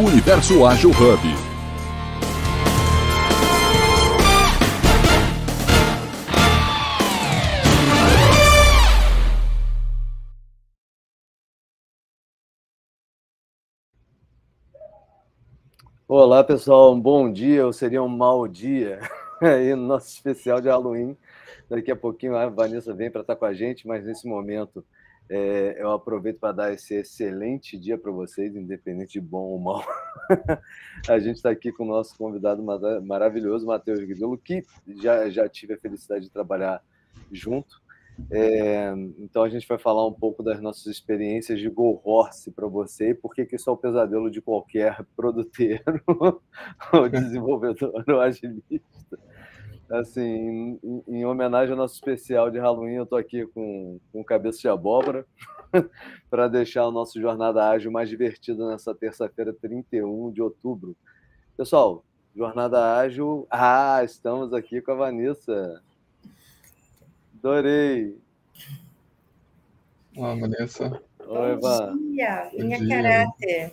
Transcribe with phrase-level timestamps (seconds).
[0.00, 1.20] Universo Ágil Hub.
[16.08, 16.94] Olá, pessoal.
[16.94, 19.00] Um bom dia, ou seria um mau dia,
[19.42, 21.14] aí no nosso especial de Halloween.
[21.68, 24.82] Daqui a pouquinho a Vanessa vem para estar com a gente, mas nesse momento
[25.30, 29.84] é, eu aproveito para dar esse excelente dia para vocês, independente de bom ou mal.
[31.08, 32.60] a gente está aqui com o nosso convidado
[33.04, 36.82] maravilhoso, Matheus Grilo, que já, já tive a felicidade de trabalhar
[37.30, 37.80] junto.
[38.28, 42.66] É, então a gente vai falar um pouco das nossas experiências de Go Horse para
[42.66, 46.02] você e por que isso é o pesadelo de qualquer produteiro
[46.92, 49.18] ou desenvolvedor ou agilista
[49.90, 54.60] assim, em, em, homenagem ao nosso especial de Halloween, eu estou aqui com, com cabeça
[54.60, 55.26] de abóbora
[56.30, 60.96] para deixar o nosso Jornada Ágil mais divertido nessa terça-feira, 31 de outubro.
[61.56, 62.04] Pessoal,
[62.34, 63.46] Jornada Ágil.
[63.50, 65.82] Ah, estamos aqui com a Vanessa.
[67.38, 68.16] Adorei.
[70.16, 71.02] Olá, Vanessa.
[71.26, 73.72] Oi, Bom dia, minha caráter.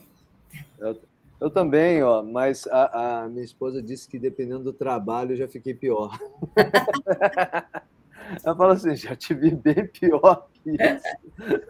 [0.80, 1.00] Eu,
[1.40, 5.48] eu também, ó, mas a, a, minha esposa disse que dependendo do trabalho eu já
[5.48, 6.18] fiquei pior.
[8.44, 11.08] Ela falou assim, já te vi bem pior que isso.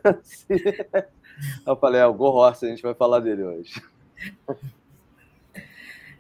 [0.04, 0.56] Assim,
[1.66, 3.82] eu falei, é o Go Horse, a gente vai falar dele hoje.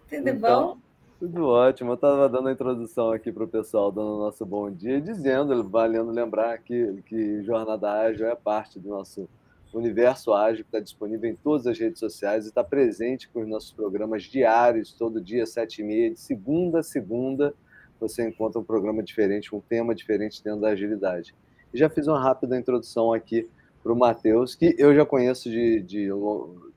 [0.09, 0.77] Tudo então, bom?
[1.19, 1.91] Tudo ótimo.
[1.91, 5.67] Eu estava dando a introdução aqui para o pessoal, dando o nosso bom dia, dizendo,
[5.67, 9.27] valendo lembrar que, que Jornada Ágil é parte do nosso
[9.73, 13.47] Universo Ágil, que está disponível em todas as redes sociais e está presente com os
[13.47, 17.53] nossos programas diários, todo dia, sete e meia, de segunda a segunda,
[17.99, 21.35] você encontra um programa diferente, um tema diferente dentro da agilidade.
[21.73, 23.49] E já fiz uma rápida introdução aqui
[23.83, 26.09] para o Matheus, que eu já conheço de, de,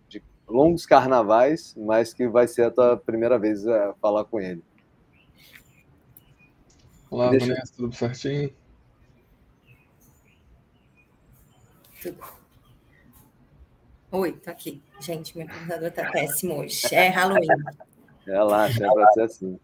[0.09, 4.63] de, longos carnavais, mas que vai ser a tua primeira vez a falar com ele.
[7.11, 7.47] Olá, Deixa...
[7.47, 8.53] Vanessa, tudo certinho?
[14.12, 14.82] Oi, tô aqui.
[14.98, 16.93] Gente, meu computador tá péssimo hoje.
[16.93, 17.47] É Halloween.
[18.26, 19.60] Relaxa, é pra ser assim.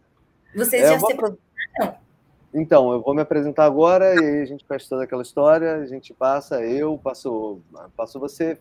[0.55, 2.07] Vocês é, já se apresentaram?
[2.55, 5.87] Então, eu vou me apresentar agora e aí a gente fecha toda aquela história, a
[5.87, 7.61] gente passa, eu passo,
[7.97, 8.57] passo você,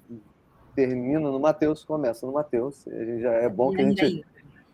[0.75, 2.84] termina no Matheus, começa no Matheus.
[3.22, 4.25] Já é bom que a gente.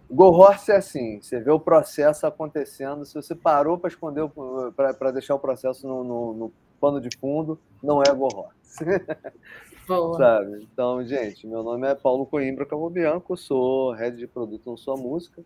[0.09, 4.29] Go Horse é assim, você vê o processo acontecendo, se você parou para esconder,
[4.75, 8.83] para deixar o processo no, no, no, pano de fundo, não é Go Horse.
[9.88, 10.18] Boa.
[10.18, 10.68] Sabe?
[10.72, 15.44] Então, gente, meu nome é Paulo Coimbra Camobianco, sou head de produto no Sua Música,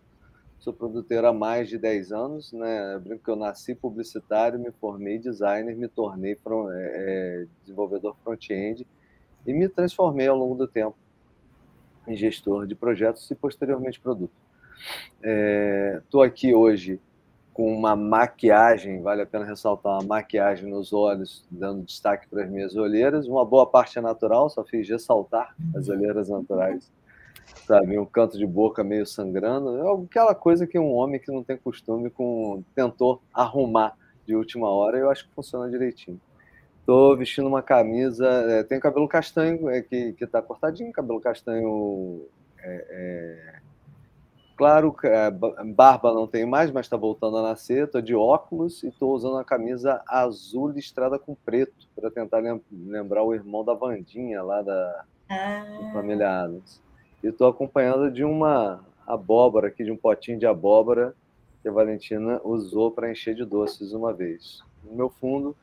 [0.60, 3.00] sou produtor há mais de 10 anos, né?
[3.00, 6.38] Brinco que eu nasci publicitário, me formei designer, me tornei é,
[6.74, 8.86] é, desenvolvedor front-end
[9.48, 10.98] e me transformei ao longo do tempo
[12.08, 14.34] em gestor de projetos e posteriormente produto.
[16.04, 17.00] Estou é, aqui hoje
[17.56, 22.50] com uma maquiagem, vale a pena ressaltar uma maquiagem nos olhos, dando destaque para as
[22.50, 23.30] minhas olheiras.
[23.30, 26.92] Uma boa parte é natural, só fiz ressaltar as olheiras naturais.
[27.66, 31.46] Sabe, um canto de boca meio sangrando, é aquela coisa que um homem que não
[31.46, 33.96] tem costume com tentou arrumar
[34.28, 36.20] de última hora, eu acho que funciona direitinho.
[36.82, 38.28] Estou vestindo uma camisa,
[38.70, 42.28] é, cabelo castanho é, que está cortadinho, cabelo castanho
[42.60, 43.55] é, é
[44.56, 47.86] Claro, é, barba não tenho mais, mas está voltando a nascer.
[47.86, 53.24] Estou de óculos e estou usando a camisa azul listrada com preto para tentar lembrar
[53.24, 55.92] o irmão da Vandinha lá da, ah.
[55.92, 56.82] família Adams.
[57.22, 61.14] E estou acompanhando de uma abóbora aqui, de um potinho de abóbora
[61.62, 64.64] que a Valentina usou para encher de doces uma vez.
[64.86, 65.54] No meu fundo,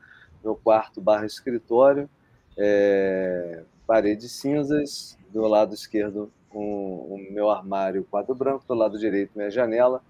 [0.43, 2.07] meu quarto barra escritório,
[2.55, 9.49] é, paredes cinzas, do lado esquerdo o meu armário quadro branco, do lado direito minha
[9.49, 10.01] janela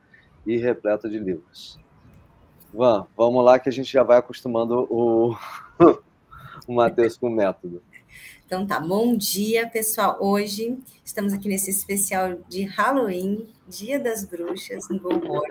[0.46, 1.80] e repleto de livros.
[2.74, 5.36] Van, vamos lá que a gente já vai acostumando o,
[6.68, 7.82] o Matheus com o método.
[8.46, 10.18] Então tá, bom dia pessoal.
[10.20, 15.42] Hoje estamos aqui nesse especial de Halloween, Dia das Bruxas, no Go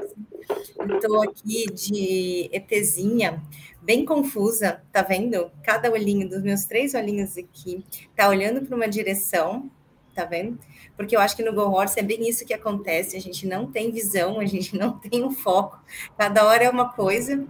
[0.94, 3.43] Estou aqui de ETzinha,
[3.81, 5.50] bem confusa, tá vendo?
[5.64, 9.70] Cada olhinho dos meus três olhinhos aqui tá olhando para uma direção,
[10.12, 10.59] tá vendo?
[10.97, 13.67] Porque eu acho que no Go Horse é bem isso que acontece, a gente não
[13.70, 15.81] tem visão, a gente não tem um foco,
[16.17, 17.47] cada hora é uma coisa.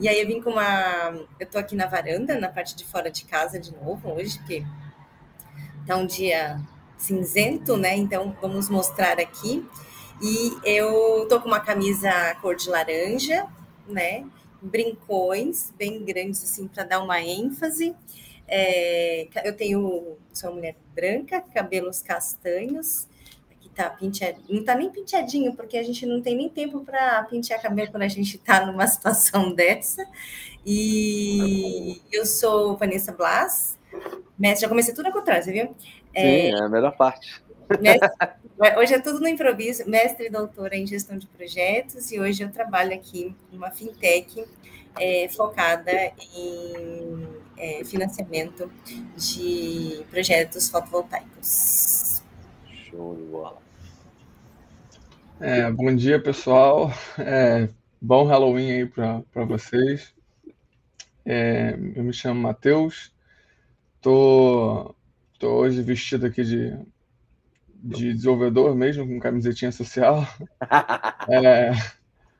[0.00, 1.14] E aí eu vim com uma.
[1.38, 4.64] Eu tô aqui na varanda, na parte de fora de casa de novo, hoje, que
[5.86, 6.60] tá um dia
[6.96, 7.96] cinzento, né?
[7.96, 9.64] Então vamos mostrar aqui.
[10.20, 12.10] E eu tô com uma camisa
[12.40, 13.46] cor de laranja,
[13.86, 14.24] né?
[14.62, 17.94] Brincões bem grandes, assim, para dar uma ênfase.
[18.48, 23.06] É, eu tenho, sou uma mulher branca, cabelos castanhos,
[23.52, 27.22] aqui tá penteado, não tá nem penteadinho, porque a gente não tem nem tempo para
[27.24, 30.04] pentear cabelo quando a gente está numa situação dessa.
[30.64, 33.78] E eu sou Vanessa Blas,
[34.38, 35.76] mestre, já comecei tudo ao contrário, você viu?
[36.14, 37.42] É, Sim, é a melhor parte.
[37.80, 38.08] Mestre,
[38.58, 42.50] hoje é tudo no improviso, mestre e doutora em gestão de projetos, e hoje eu
[42.50, 44.44] trabalho aqui numa fintech
[44.98, 45.92] é, focada
[46.34, 48.70] em é, financiamento
[49.16, 52.22] de projetos fotovoltaicos.
[52.88, 53.58] Show de bola.
[55.38, 56.90] É, bom dia, pessoal.
[57.18, 57.68] É,
[58.00, 60.14] bom Halloween aí para vocês.
[61.24, 63.12] É, eu me chamo Matheus.
[64.00, 64.94] Tô,
[65.38, 66.78] tô hoje vestido aqui de,
[67.86, 70.26] de desenvolvedor mesmo, com camisetinha social.
[71.28, 71.72] É,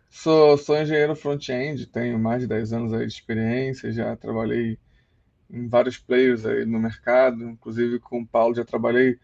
[0.09, 4.79] sou, sou engenheiro front-end, tenho mais de 10 anos aí de experiência, já trabalhei
[5.51, 9.19] em vários players aí no mercado, inclusive com o Paulo já trabalhei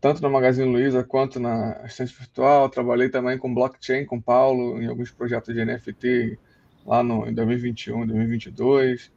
[0.00, 2.68] tanto na Magazine Luiza quanto na assistente virtual.
[2.68, 6.38] Trabalhei também com blockchain com o Paulo em alguns projetos de NFT
[6.86, 9.10] lá no, em 2021, 2022.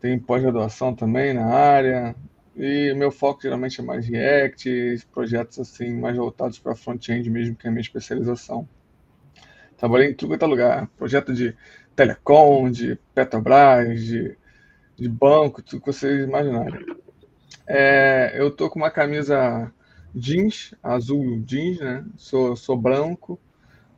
[0.00, 2.14] Tenho pós-graduação também na área.
[2.54, 7.66] E meu foco geralmente é mais React, projetos assim mais voltados para front-end mesmo, que
[7.66, 8.68] é a minha especialização.
[9.76, 11.56] Trabalhei em tudo quanto é lugar, projeto de
[11.96, 14.36] telecom, de Petrobras, de,
[14.96, 16.84] de banco, tudo que vocês imaginarem.
[17.66, 19.72] É, eu tô com uma camisa
[20.14, 22.04] jeans, azul jeans, né?
[22.16, 23.40] Sou, sou branco,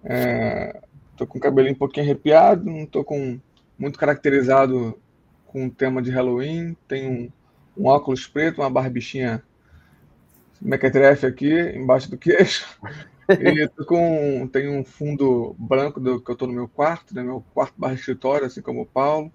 [0.05, 0.81] é,
[1.17, 3.41] tô com o cabelinho um pouquinho arrepiado, não tô com
[3.79, 4.99] muito caracterizado
[5.47, 7.33] com o tema de Halloween, tenho um,
[7.77, 9.43] um óculos preto, uma barbichinha
[10.61, 12.67] mequetrefe aqui embaixo do queixo.
[13.29, 17.23] E tô com, tenho um fundo branco do que eu tô no meu quarto, né?
[17.23, 19.33] Meu quarto barra escritório, assim como o Paulo,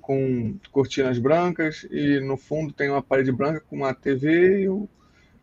[0.00, 4.88] com cortinas brancas e no fundo tem uma parede branca com uma TV e o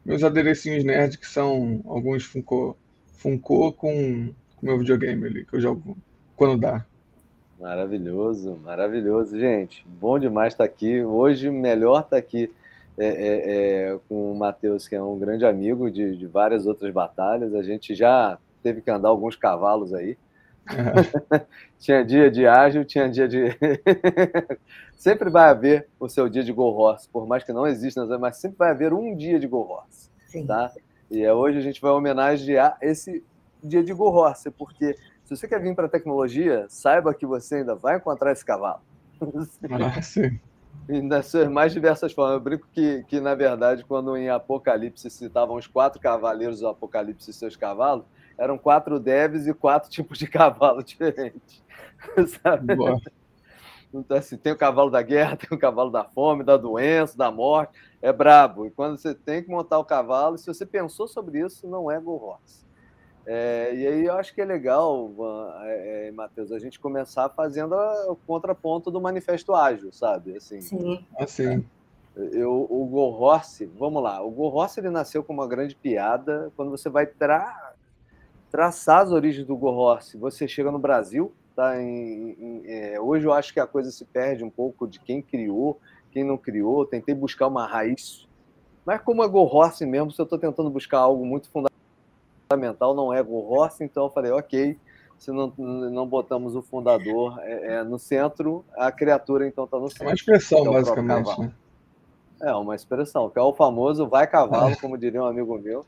[0.05, 2.77] meus aderecinhos nerd, que são alguns Funko,
[3.17, 5.97] Funko com meu videogame ali, que eu jogo
[6.35, 6.85] quando dá.
[7.59, 9.39] Maravilhoso, maravilhoso.
[9.39, 11.01] Gente, bom demais estar aqui.
[11.01, 12.51] Hoje, melhor estar aqui
[12.98, 16.94] é, é, é, com o Matheus, que é um grande amigo de, de, várias outras
[16.94, 17.56] batalhas.
[17.56, 20.15] A gente já teve que andar alguns cavalos aí.
[20.69, 21.45] É.
[21.80, 23.45] tinha dia de ágil, tinha dia de.
[24.95, 28.38] sempre vai haver o seu dia de Go Horse, por mais que não exista, mas
[28.38, 30.12] sempre vai haver um dia de Go Horse.
[30.27, 30.45] Sim.
[30.45, 30.71] Tá?
[31.09, 33.24] E é, hoje a gente vai homenagear esse
[33.63, 34.95] dia de Go Horse, porque
[35.27, 38.79] se você quer vir para a tecnologia, saiba que você ainda vai encontrar esse cavalo.
[39.69, 40.39] Ah, sim.
[40.88, 42.35] E nas suas mais diversas formas.
[42.35, 47.29] Eu brinco que, que, na verdade, quando em Apocalipse citavam os quatro cavaleiros do Apocalipse
[47.29, 48.06] e seus cavalos,
[48.38, 51.62] eram quatro devs e quatro tipos de cavalo diferentes.
[52.41, 52.75] Sabe?
[52.75, 52.97] Boa.
[53.94, 57.30] Então, assim, tem o cavalo da guerra, tem o cavalo da fome, da doença, da
[57.30, 57.73] morte.
[58.01, 58.65] É brabo.
[58.65, 62.00] E quando você tem que montar o cavalo, se você pensou sobre isso, não é
[62.00, 62.67] Go Horse.
[63.29, 65.12] É, e aí eu acho que é legal,
[65.63, 67.75] é, é, Matheus, a gente começar fazendo
[68.07, 70.38] o contraponto do manifesto ágil, sabe?
[70.38, 71.06] Assim, Sim.
[71.19, 71.65] Assim.
[72.15, 76.53] Eu, o Go Horse, vamos lá, o Go Horse ele nasceu com uma grande piada.
[76.56, 77.74] Quando você vai tra
[78.50, 81.80] traçar as origens do Go Horse, você chega no Brasil, tá?
[81.81, 85.21] Em, em, é, hoje eu acho que a coisa se perde um pouco de quem
[85.21, 85.81] criou,
[86.12, 86.85] quem não criou.
[86.85, 88.25] Tentei buscar uma raiz,
[88.85, 91.67] mas como é Go Horse mesmo, se eu estou tentando buscar algo muito fundamental
[92.47, 94.77] fundamental não é o Horse, então eu falei, ok,
[95.19, 99.89] se não, não botamos o fundador é, é no centro, a criatura então está no
[99.89, 100.06] centro.
[100.06, 101.39] É uma expressão, é basicamente.
[101.39, 101.51] Né?
[102.42, 104.75] É, uma expressão, que é o famoso vai cavalo, é.
[104.80, 105.85] como diria um amigo meu.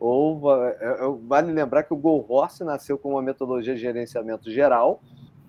[0.00, 0.96] Ou é, é,
[1.26, 5.00] vale lembrar que o Go Horse nasceu com uma metodologia de gerenciamento geral.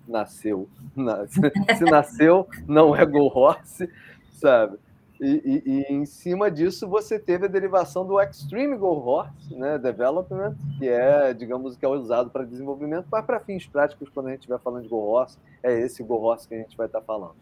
[0.06, 0.68] Nasceu.
[1.76, 3.90] se nasceu, não é Go Horse,
[4.32, 4.78] sabe?
[5.20, 9.78] E, e, e, em cima disso você teve a derivação do Extreme Go Horse né,
[9.78, 14.30] Development, que é, digamos, que é usado para desenvolvimento, mas para fins práticos, quando a
[14.30, 17.00] gente estiver falando de Go Horse, é esse Go Horse que a gente vai estar
[17.00, 17.36] falando.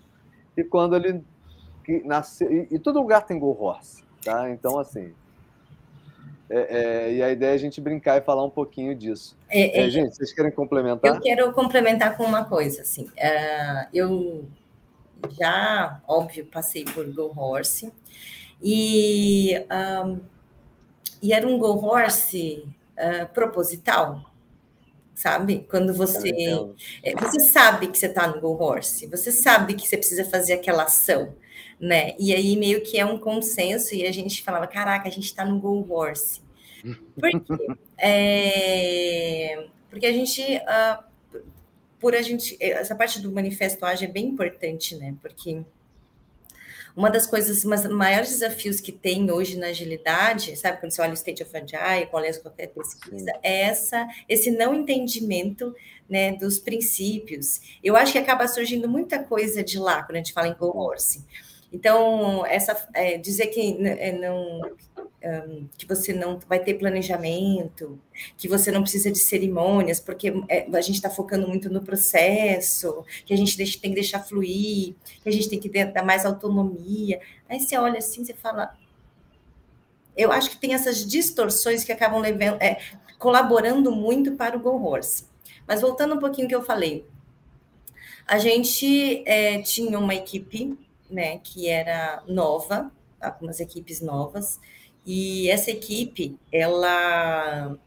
[0.56, 1.22] E quando ele
[2.04, 4.48] nasceu, e, e todo lugar tem Go Horse, tá?
[4.50, 5.12] Então, assim,
[6.48, 9.36] é, é, e a ideia é a gente brincar e falar um pouquinho disso.
[9.48, 11.12] É, é, é gente, vocês querem complementar?
[11.12, 14.44] Eu quero complementar com uma coisa, assim, uh, eu
[15.38, 17.92] já, óbvio, passei por Go Horse.
[18.62, 19.54] E,
[20.04, 20.20] um,
[21.22, 22.64] e era um Go Horse
[22.98, 24.24] uh, proposital,
[25.14, 25.66] sabe?
[25.68, 26.30] Quando você
[27.02, 30.54] é, você sabe que você está no Go Horse, você sabe que você precisa fazer
[30.54, 31.34] aquela ação,
[31.80, 32.14] né?
[32.18, 35.44] E aí meio que é um consenso e a gente falava, caraca, a gente está
[35.44, 36.42] no Go Horse.
[37.18, 37.66] Por quê?
[37.98, 41.13] é, porque a gente uh,
[42.04, 45.14] por a gente, essa parte do manifesto AGE é bem importante, né?
[45.22, 45.62] Porque
[46.94, 51.00] uma das coisas, um dos maiores desafios que tem hoje na agilidade, sabe, quando você
[51.00, 55.74] olha o State of Agile, qual é qualquer pesquisa, é essa, esse não entendimento
[56.06, 57.78] né, dos princípios.
[57.82, 61.24] Eu acho que acaba surgindo muita coisa de lá, quando a gente fala em cohorse.
[61.72, 64.60] Então, essa, é, dizer que é, não,
[65.24, 67.98] um, que você não vai ter planejamento,
[68.36, 73.04] que você não precisa de cerimônias, porque é, a gente está focando muito no processo,
[73.24, 77.20] que a gente tem que deixar fluir, que a gente tem que dar mais autonomia.
[77.48, 78.76] Aí você olha assim, você fala.
[80.16, 82.78] Eu acho que tem essas distorções que acabam levando, é,
[83.18, 85.24] colaborando muito para o Go Horse.
[85.66, 87.06] Mas voltando um pouquinho que eu falei,
[88.26, 90.78] a gente é, tinha uma equipe
[91.10, 94.60] né, que era nova, algumas equipes novas,
[95.06, 97.78] e essa equipe, ela,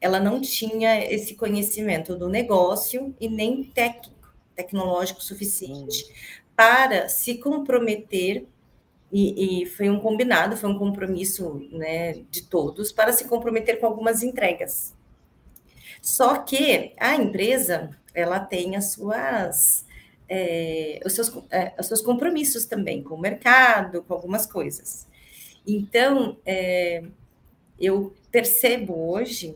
[0.00, 6.04] ela não tinha esse conhecimento do negócio e nem técnico, tecnológico suficiente
[6.54, 8.46] para se comprometer
[9.12, 13.86] e, e, foi um combinado, foi um compromisso né, de todos para se comprometer com
[13.86, 14.94] algumas entregas.
[16.02, 19.86] Só que a empresa ela tem as suas
[20.28, 25.06] é, os, seus, é, os seus compromissos também com o mercado, com algumas coisas.
[25.66, 27.02] Então, é,
[27.78, 29.54] eu percebo hoje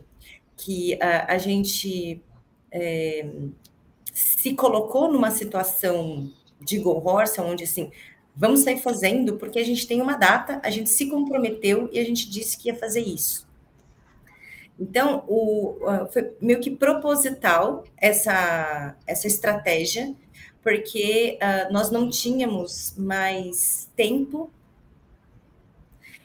[0.57, 2.21] que a, a gente
[2.71, 3.25] é,
[4.13, 7.91] se colocou numa situação de go horse, onde assim,
[8.35, 12.03] vamos sair fazendo porque a gente tem uma data, a gente se comprometeu e a
[12.03, 13.49] gente disse que ia fazer isso.
[14.79, 15.77] Então, o,
[16.11, 20.15] foi meio que proposital essa, essa estratégia
[20.63, 24.51] porque uh, nós não tínhamos mais tempo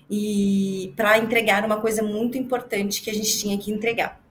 [0.08, 4.24] e para entregar uma coisa muito importante que a gente tinha que entregar.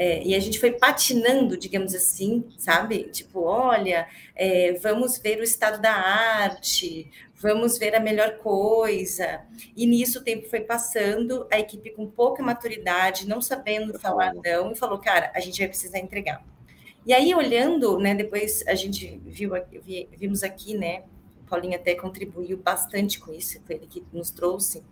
[0.00, 3.04] É, e a gente foi patinando, digamos assim, sabe?
[3.10, 9.40] Tipo, olha, é, vamos ver o estado da arte, vamos ver a melhor coisa.
[9.76, 14.70] E nisso o tempo foi passando, a equipe com pouca maturidade, não sabendo falar não,
[14.70, 16.44] e falou, cara, a gente vai precisar entregar.
[17.04, 19.50] E aí, olhando, né, depois a gente viu,
[20.16, 21.02] vimos aqui, né,
[21.48, 24.82] Paulinho até contribuiu bastante com isso, foi ele que nos trouxe.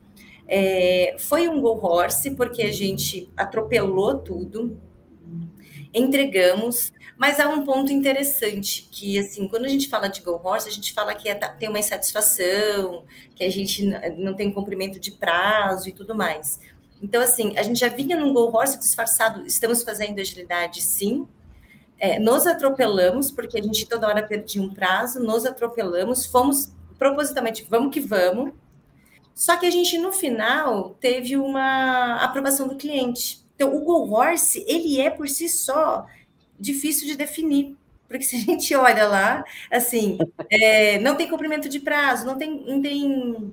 [0.49, 4.81] É, foi um go horse, porque a gente atropelou tudo,
[5.93, 10.69] entregamos, mas há um ponto interessante, que assim, quando a gente fala de go horse,
[10.69, 13.85] a gente fala que é, tem uma insatisfação, que a gente
[14.19, 16.61] não tem cumprimento de prazo e tudo mais.
[17.03, 21.27] Então, assim, a gente já vinha num go horse disfarçado, estamos fazendo agilidade, sim,
[21.99, 27.67] é, nos atropelamos, porque a gente toda hora perdia um prazo, nos atropelamos, fomos propositalmente,
[27.69, 28.53] vamos que vamos.
[29.35, 33.45] Só que a gente, no final, teve uma aprovação do cliente.
[33.55, 36.07] Então, o Go Horse, ele é por si só
[36.59, 37.77] difícil de definir.
[38.09, 40.19] Porque se a gente olha lá, assim,
[40.51, 43.53] é, não tem cumprimento de prazo, não tem, não tem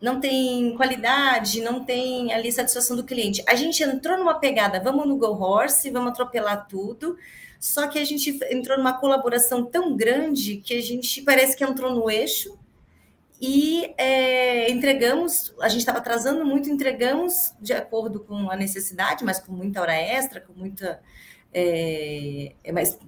[0.00, 3.42] não tem qualidade, não tem ali satisfação do cliente.
[3.46, 7.16] A gente entrou numa pegada, vamos no Go Horse, vamos atropelar tudo,
[7.58, 11.94] só que a gente entrou numa colaboração tão grande que a gente parece que entrou
[11.94, 12.58] no eixo
[13.40, 19.38] e é, entregamos, a gente estava atrasando muito, entregamos de acordo com a necessidade, mas
[19.38, 21.00] com muita hora extra, com muita.
[21.52, 22.98] É, é mas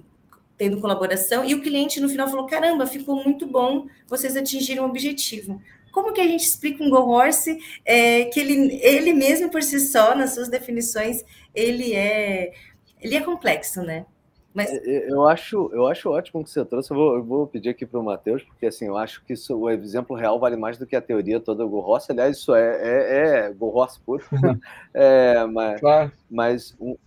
[0.56, 4.88] tendo colaboração, e o cliente no final falou: caramba, ficou muito bom, vocês atingiram o
[4.88, 5.60] objetivo.
[5.92, 9.78] Como que a gente explica um Go Horse é, que ele, ele mesmo por si
[9.78, 11.22] só, nas suas definições,
[11.54, 12.52] ele é,
[13.00, 14.06] ele é complexo, né?
[14.54, 14.70] Mas...
[14.70, 16.90] É, é, eu, acho, eu acho ótimo que você trouxe.
[16.90, 19.56] Eu vou, eu vou pedir aqui para o Matheus, porque assim, eu acho que isso,
[19.56, 22.10] o exemplo real vale mais do que a teoria toda do Go Horse.
[22.10, 24.24] Aliás, isso é, é, é Go Horse puro.
[24.92, 26.12] é, mas claro.
[26.30, 26.98] mas o,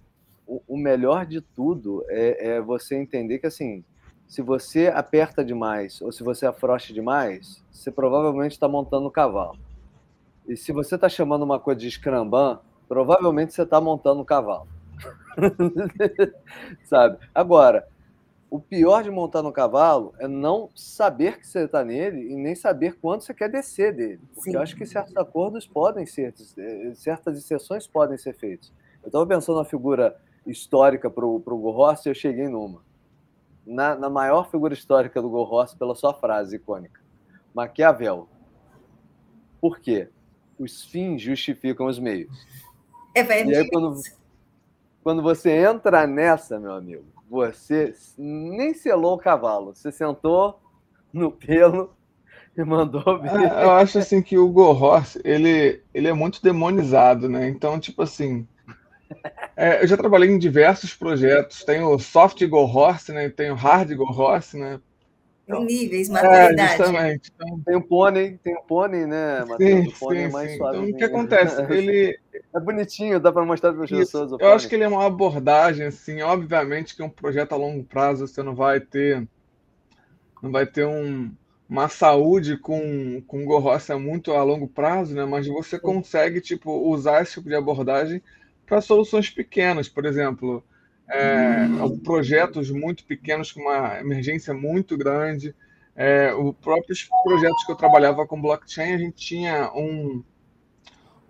[0.68, 3.84] o melhor de tudo é, é você entender que assim
[4.28, 9.58] se você aperta demais ou se você afrouxa demais, você provavelmente está montando um cavalo.
[10.48, 14.68] E se você está chamando uma coisa de scramban, provavelmente você está montando um cavalo.
[16.86, 17.18] Sabe?
[17.34, 17.88] Agora,
[18.50, 22.56] o pior de montar no cavalo é não saber que você está nele e nem
[22.56, 24.22] saber quando você quer descer dele.
[24.34, 24.56] Porque Sim.
[24.56, 26.34] eu acho que certos acordos podem ser,
[26.94, 28.72] certas exceções podem ser feitas.
[29.04, 30.16] Eu estava pensando na figura
[30.46, 32.82] histórica para o Gorrossi e eu cheguei numa
[33.66, 37.02] na, na maior figura histórica do Gol Horse pela sua frase icônica.
[37.54, 38.28] Maquiavel.
[39.60, 40.10] Por quê?
[40.60, 42.46] Os fins justificam os meios.
[43.14, 43.52] É verdade.
[43.52, 44.02] E aí, quando,
[45.04, 49.74] quando você entra nessa, meu amigo, você nem selou o cavalo.
[49.74, 50.60] Você sentou
[51.12, 51.96] no pelo
[52.58, 53.52] e mandou ver.
[53.52, 57.50] É, eu acho assim que o Go Horse, ele, ele é muito demonizado, né?
[57.50, 58.48] Então, tipo assim,
[59.56, 61.64] é, eu já trabalhei em diversos projetos.
[61.64, 63.30] Tenho soft Go Horse, né?
[63.30, 64.80] Tenho hard Go Horse, né?
[65.46, 66.60] Tem níveis, maturidade.
[66.60, 67.32] É, justamente.
[67.36, 67.62] Então...
[67.64, 69.88] Tem um pônei, tem um pônei, né, Matheus?
[69.88, 70.58] o pônei sim, é mais sim.
[70.58, 70.78] suave.
[70.78, 71.62] Então, o que acontece?
[71.72, 72.20] Ele...
[72.54, 74.32] É bonitinho, dá para mostrar para as pessoas.
[74.40, 77.84] Eu acho que ele é uma abordagem, assim, obviamente que é um projeto a longo
[77.84, 79.28] prazo, você não vai ter
[80.42, 81.32] não vai ter um,
[81.68, 85.26] uma saúde com, com gorroça muito a longo prazo, né?
[85.26, 88.22] Mas você consegue, tipo, usar esse tipo de abordagem
[88.66, 90.64] para soluções pequenas, por exemplo,
[91.08, 92.00] é, hum.
[92.00, 95.54] projetos muito pequenos com uma emergência muito grande.
[95.96, 100.24] É, os próprios projetos que eu trabalhava com blockchain, a gente tinha um,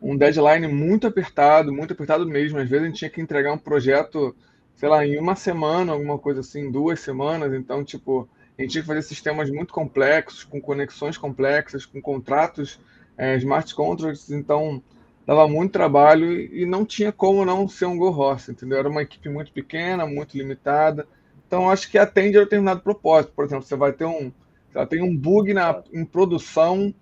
[0.01, 2.57] um deadline muito apertado, muito apertado mesmo.
[2.57, 4.35] Às vezes a gente tinha que entregar um projeto,
[4.73, 7.53] sei lá, em uma semana, alguma coisa assim, duas semanas.
[7.53, 8.27] Então, tipo,
[8.57, 12.79] a gente tinha que fazer sistemas muito complexos, com conexões complexas, com contratos,
[13.17, 14.31] é, smart contracts.
[14.31, 14.81] Então,
[15.25, 18.77] dava muito trabalho e, não tinha como não ser um Go Horse, entendeu?
[18.77, 21.07] Era uma equipe muito pequena, muito limitada.
[21.47, 23.33] Então, acho que atende a determinado propósito.
[23.35, 24.31] Por exemplo, você vai ter um,
[24.71, 26.93] você tem um bug na, em produção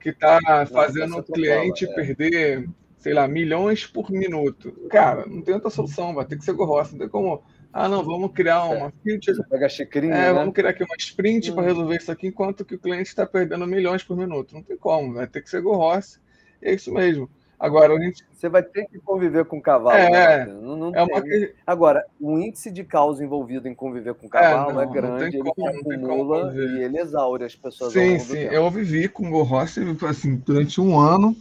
[0.00, 1.94] que está fazendo o cliente é.
[1.94, 2.68] perder,
[2.98, 4.72] sei lá, milhões por minuto.
[4.88, 6.92] Cara, não tem outra solução, vai ter que ser Go Horse.
[6.92, 7.42] Não tem como
[7.78, 9.36] ah, não, vamos criar uma feature.
[9.50, 10.32] Pega a xicrinha, é, né?
[10.32, 11.54] vamos criar aqui uma sprint hum.
[11.54, 14.54] para resolver isso aqui, enquanto que o cliente está perdendo milhões por minuto.
[14.54, 16.18] Não tem como, vai ter que ser Go Horse.
[16.62, 17.28] É isso mesmo.
[17.58, 18.24] Agora, a gente...
[18.32, 19.96] Você vai ter que conviver com o cavalo.
[19.96, 20.46] É, né?
[20.46, 21.22] não, não é uma...
[21.66, 25.38] Agora, o índice de causa envolvido em conviver com o cavalo é, não, é grande,
[25.38, 27.92] ele como, acumula e ele exaure as pessoas.
[27.92, 28.38] Sim, sim.
[28.38, 31.34] Eu vivi com o Horse assim, durante um ano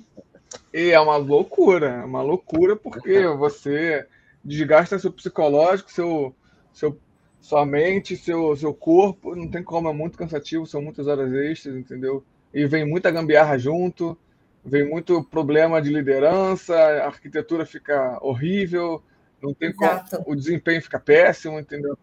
[0.73, 2.01] e é uma loucura.
[2.01, 4.05] É uma loucura porque você
[4.43, 6.35] desgasta seu psicológico, seu,
[6.73, 6.97] seu,
[7.39, 9.35] sua mente, seu, seu corpo.
[9.35, 12.23] Não tem como, é muito cansativo, são muitas horas extras, entendeu?
[12.53, 14.17] E vem muita gambiarra junto
[14.65, 19.01] vem muito problema de liderança, a arquitetura fica horrível,
[19.41, 21.97] não tem como, o desempenho fica péssimo, entendeu?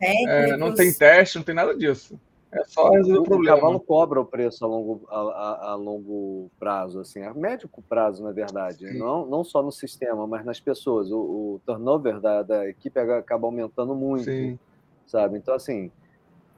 [0.00, 2.18] É, não tem teste, não tem nada disso.
[2.50, 3.56] É só resolver o problema.
[3.56, 7.68] O cavalo cobra o preço a longo, a, a, a longo prazo, assim, a médio
[7.88, 8.96] prazo, na verdade.
[8.96, 11.10] Não, não só no sistema, mas nas pessoas.
[11.10, 14.56] O, o turnover da, da equipe acaba aumentando muito, Sim.
[15.04, 15.36] sabe?
[15.36, 15.90] Então, assim,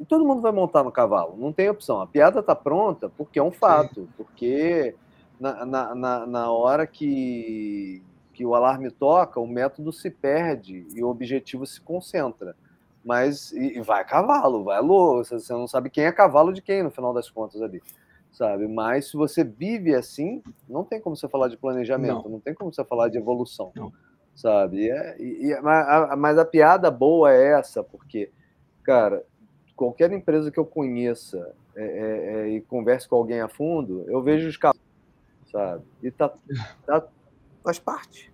[0.07, 2.03] todo mundo vai montar no cavalo, não tem opção.
[2.03, 4.09] A piada está pronta porque é um fato, Sim.
[4.19, 4.95] porque
[5.39, 11.03] na, na, na, na hora que, que o alarme toca, o método se perde e
[11.03, 12.57] o objetivo se concentra.
[13.05, 16.83] Mas e, e vai cavalo, vai louco, você não sabe quem é cavalo de quem
[16.83, 17.81] no final das contas ali,
[18.33, 18.67] sabe?
[18.67, 22.53] Mas se você vive assim, não tem como você falar de planejamento, não, não tem
[22.53, 23.93] como você falar de evolução, não.
[24.35, 24.87] sabe?
[24.87, 28.31] E é, e, mas, a, mas a piada boa é essa, porque,
[28.83, 29.23] cara,
[29.77, 34.21] qualquer empresa que eu conheça é, é, é, e converse com alguém a fundo, eu
[34.21, 34.86] vejo os cavalos
[35.57, 35.85] sabe?
[36.03, 36.31] E tá,
[36.87, 37.07] tá,
[37.65, 38.33] faz parte.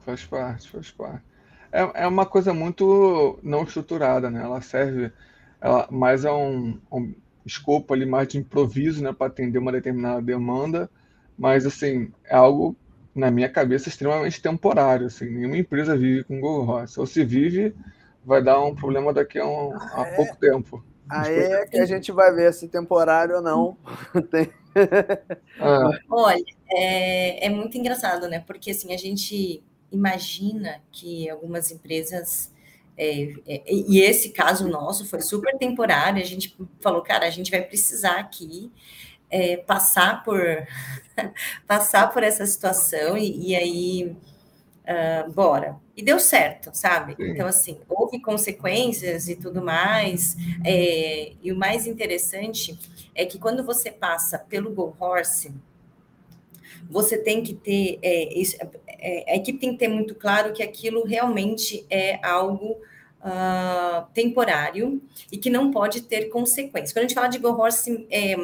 [0.00, 1.22] Faz parte, faz parte.
[1.70, 4.42] É, é uma coisa muito não estruturada, né?
[4.42, 5.12] Ela serve
[5.60, 7.14] ela, mais a um, um
[7.46, 9.12] escopo ali mais de improviso, né?
[9.12, 10.90] Para atender uma determinada demanda,
[11.38, 12.74] mas assim, é algo
[13.14, 16.98] na minha cabeça extremamente temporário, assim, nenhuma empresa vive com Google Ross.
[16.98, 17.74] Ou se vive,
[18.24, 20.84] vai dar um problema daqui a, um, a é, pouco tempo.
[21.08, 23.76] Aí é que a gente vai ver se temporário ou não.
[24.30, 24.50] Tem,
[25.60, 25.90] ah.
[26.10, 28.40] Olha, é, é muito engraçado, né?
[28.46, 32.52] Porque assim, a gente imagina que algumas empresas.
[32.96, 36.22] É, é, e esse caso nosso foi super temporário.
[36.22, 38.70] A gente falou, cara, a gente vai precisar aqui
[39.30, 40.40] é, passar por
[41.66, 44.16] passar por essa situação e, e aí
[44.84, 45.76] uh, bora.
[45.96, 47.14] E deu certo, sabe?
[47.14, 47.30] Sim.
[47.30, 50.36] Então, assim, houve consequências e tudo mais.
[50.64, 52.78] É, e o mais interessante
[53.14, 55.52] é que quando você passa pelo Go Horse,
[56.88, 57.98] você tem que ter.
[58.02, 58.42] É,
[58.88, 62.76] é, a equipe tem que ter muito claro que aquilo realmente é algo.
[63.22, 64.98] Uh, temporário
[65.30, 66.90] e que não pode ter consequências.
[66.90, 68.34] Quando a gente fala de Go Horse, é,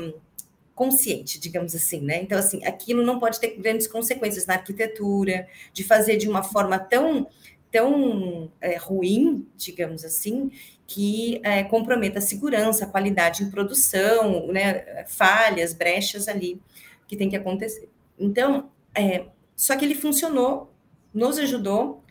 [0.77, 2.23] consciente, digamos assim, né?
[2.23, 6.79] Então, assim, aquilo não pode ter grandes consequências na arquitetura, de fazer de uma forma
[6.79, 7.27] tão,
[7.73, 10.51] tão é, ruim, digamos assim,
[10.87, 15.05] que é, comprometa a segurança, a qualidade em produção, né?
[15.07, 16.61] Falhas, brechas ali
[17.07, 17.89] que tem que acontecer.
[18.19, 20.73] Então, é, só que ele funcionou,
[21.13, 22.03] nos ajudou,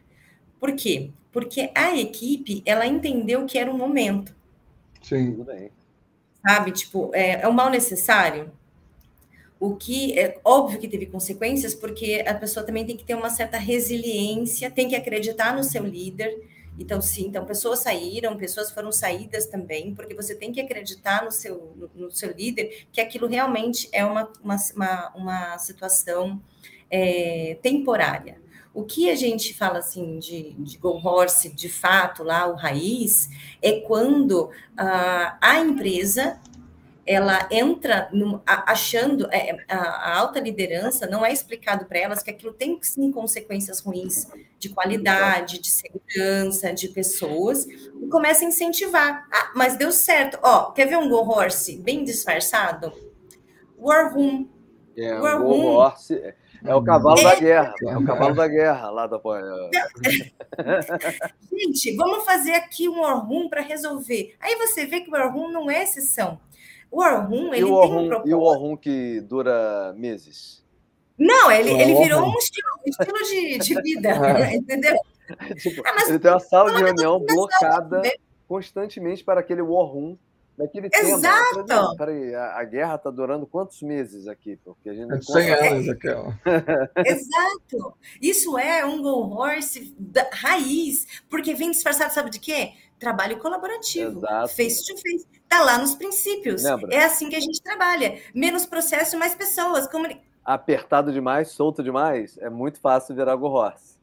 [0.60, 1.12] por quê?
[1.32, 4.36] Porque a equipe, ela entendeu que era um momento.
[5.02, 5.32] Sim.
[5.32, 5.72] Tudo bem
[6.46, 6.72] sabe?
[6.72, 8.52] Tipo, é, é um mal necessário.
[9.60, 13.30] O que é óbvio que teve consequências, porque a pessoa também tem que ter uma
[13.30, 16.38] certa resiliência, tem que acreditar no seu líder.
[16.78, 21.32] Então, sim, então pessoas saíram, pessoas foram saídas também, porque você tem que acreditar no
[21.32, 26.42] seu, no, no seu líder que aquilo realmente é uma, uma, uma, uma situação
[26.90, 28.44] é, temporária.
[28.74, 33.30] O que a gente fala assim de, de Go Horse, de fato, lá o raiz,
[33.62, 36.42] é quando uh, a empresa
[37.06, 42.32] ela entra no, achando é, a, a, alta liderança não é explicado para elas que
[42.32, 44.28] aquilo tem sim consequências ruins
[44.66, 49.28] de qualidade, de segurança, de pessoas e começa a incentivar.
[49.32, 50.40] Ah, mas deu certo.
[50.42, 52.92] Ó, quer ver um Go Horse bem disfarçado?
[53.78, 54.50] War Room.
[54.98, 55.76] É, War Go Room.
[55.76, 57.76] Horse é o cavalo é, da guerra.
[57.88, 59.22] É o cavalo da guerra lá da
[61.52, 64.36] Gente, vamos fazer aqui um War Room para resolver.
[64.40, 66.40] Aí você vê que o War Room não é exceção.
[66.90, 68.30] O War Room, ele o tem um propósito.
[68.30, 70.65] E o War Room que dura meses?
[71.18, 74.56] Não, ele, ele virou um estilo, um estilo de, de vida, é.
[74.56, 74.96] entendeu?
[75.58, 78.02] Tipo, ah, ele tem uma sala de reunião blocada
[78.48, 80.16] constantemente para aquele War Room
[80.58, 81.64] daquele Exato.
[81.66, 81.96] tema.
[81.98, 84.58] Peraí, a, a guerra está durando quantos meses aqui?
[84.64, 86.40] Porque a gente não 100 anos aquela.
[87.06, 87.98] Exato.
[88.22, 92.74] Isso é um Go Horse da raiz, porque vem disfarçado, sabe de quê?
[93.00, 94.56] Trabalho colaborativo, Exato.
[94.56, 95.28] face to face.
[95.44, 96.64] Está lá nos princípios.
[96.64, 96.94] Lembra?
[96.94, 98.20] É assim que a gente trabalha.
[98.34, 99.88] Menos processo, mais pessoas.
[100.46, 103.98] Apertado demais, solto demais, é muito fácil virar Go Horse.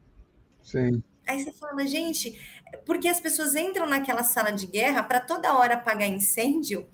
[0.60, 1.02] Sim.
[1.26, 2.36] Aí você fala, gente,
[2.84, 6.88] porque as pessoas entram naquela sala de guerra para toda hora apagar incêndio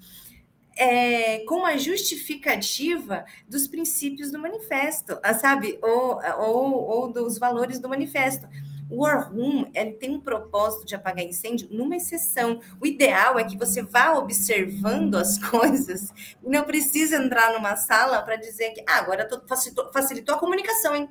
[0.76, 5.78] é, com a justificativa dos princípios do manifesto, ah, sabe?
[5.82, 8.46] Ou, ou, ou dos valores do manifesto.
[8.90, 12.60] O War Room ele tem um propósito de apagar incêndio numa exceção.
[12.80, 16.10] O ideal é que você vá observando as coisas
[16.42, 20.94] e não precisa entrar numa sala para dizer que ah, agora facilitou, facilitou, a comunicação,
[20.94, 21.08] hein?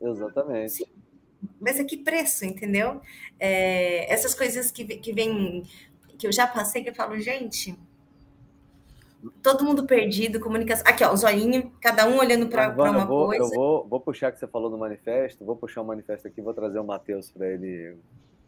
[0.00, 0.72] Exatamente.
[0.72, 1.04] Sim
[1.60, 3.00] mas a que preço, entendeu?
[3.38, 5.62] É, essas coisas que, que vem,
[6.18, 7.78] que eu já passei, que eu falo, gente,
[9.42, 10.84] todo mundo perdido, comunicação.
[10.86, 13.44] Aqui, ó, o zoinho, cada um olhando para uma vou, coisa.
[13.44, 16.54] Eu vou, vou puxar que você falou do manifesto, vou puxar o manifesto aqui, vou
[16.54, 17.96] trazer o Matheus para ele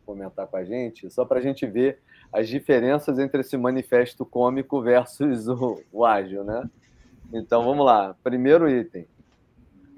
[0.05, 1.99] comentar com a gente, só para a gente ver
[2.33, 6.69] as diferenças entre esse manifesto cômico versus o, o ágil, né?
[7.33, 8.15] Então vamos lá.
[8.23, 9.07] Primeiro item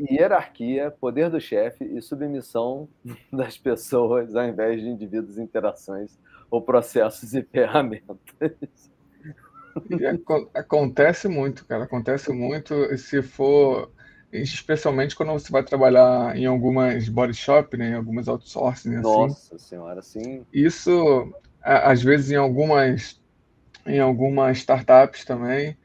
[0.01, 2.89] hierarquia, poder do chefe e submissão
[3.33, 6.17] das pessoas ao invés de indivíduos, interações
[6.51, 8.19] ou processos e ferramentas.
[10.55, 11.85] Acontece muito, cara.
[11.85, 13.91] Acontece muito se for,
[14.33, 18.97] especialmente quando você vai trabalhar em algumas body shop, né, em algumas outsourcing.
[18.97, 19.03] Assim.
[19.03, 20.45] Nossa senhora, sim.
[20.53, 23.21] Isso, às vezes, em algumas,
[23.87, 25.77] em algumas startups também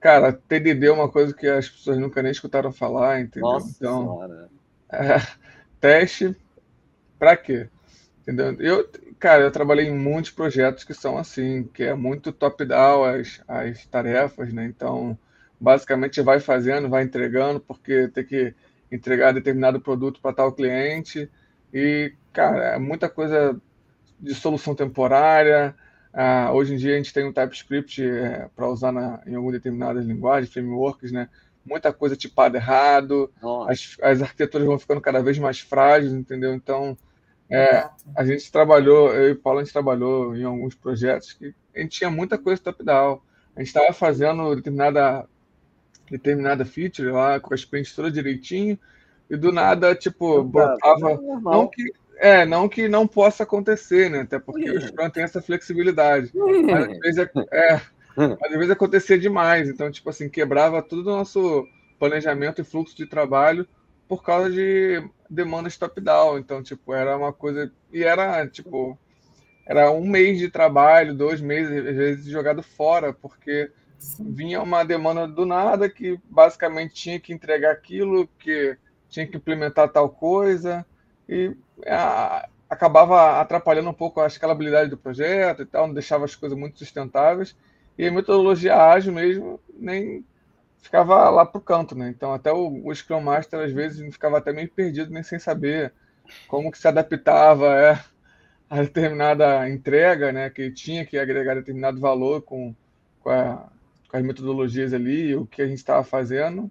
[0.00, 3.50] Cara, TDD é uma coisa que as pessoas nunca nem escutaram falar, entendeu?
[3.50, 4.48] Nossa então,
[4.90, 5.20] é,
[5.78, 6.34] teste
[7.18, 7.68] para quê?
[8.22, 8.56] Entendeu?
[8.58, 8.88] Eu,
[9.20, 13.86] cara, eu trabalhei em muitos projetos que são assim, que é muito top-down as, as
[13.86, 14.64] tarefas, né?
[14.64, 15.16] Então,
[15.60, 18.54] basicamente vai fazendo, vai entregando, porque tem que
[18.90, 21.30] entregar determinado produto para tal cliente.
[21.72, 23.60] E, cara, é muita coisa
[24.18, 25.74] de solução temporária,
[26.12, 29.54] ah, hoje em dia a gente tem um TypeScript é, para usar na, em algumas
[29.54, 31.28] determinadas linguagens, frameworks, né?
[31.64, 33.30] Muita coisa tipada errado,
[33.68, 36.54] as, as, arquiteturas vão ficando cada vez mais frágeis, entendeu?
[36.54, 36.96] Então,
[37.50, 41.52] é, a gente trabalhou, eu e o Paulo, a gente trabalhou em alguns projetos que
[41.74, 43.20] a gente tinha muita coisa top-down.
[43.56, 45.26] A gente estava fazendo determinada,
[46.08, 48.78] determinada feature lá, com as prints todas direitinho,
[49.28, 51.20] e do nada, tipo, botava.
[51.42, 54.20] Não que, é, não que não possa acontecer, né?
[54.20, 56.30] Até porque o Scrum tem essa flexibilidade.
[56.34, 57.74] Mas às vezes, é, é,
[58.16, 59.68] às vezes acontecia demais.
[59.68, 61.66] Então, tipo assim, quebrava todo o nosso
[61.98, 63.66] planejamento e fluxo de trabalho
[64.10, 66.36] por causa de demandas top-down.
[66.36, 67.72] Então, tipo, era uma coisa.
[67.92, 68.98] E era, tipo,
[69.64, 73.70] era um mês de trabalho, dois meses, às vezes, jogado fora, porque
[74.18, 78.76] vinha uma demanda do nada que basicamente tinha que entregar aquilo, que
[79.08, 80.84] tinha que implementar tal coisa.
[81.28, 86.34] E a, acabava atrapalhando um pouco a escalabilidade do projeto e tal, não deixava as
[86.34, 87.54] coisas muito sustentáveis.
[87.96, 90.24] E a metodologia ágil mesmo nem
[90.80, 92.08] ficava lá para o canto, né?
[92.08, 95.92] Então até o, o, Scrum Master às vezes ficava até meio perdido, nem sem saber
[96.48, 98.00] como que se adaptava é,
[98.68, 100.50] a determinada entrega, né?
[100.50, 102.74] Que tinha que agregar determinado valor com,
[103.20, 103.68] com, a,
[104.08, 106.70] com as metodologias ali, o que a gente estava fazendo.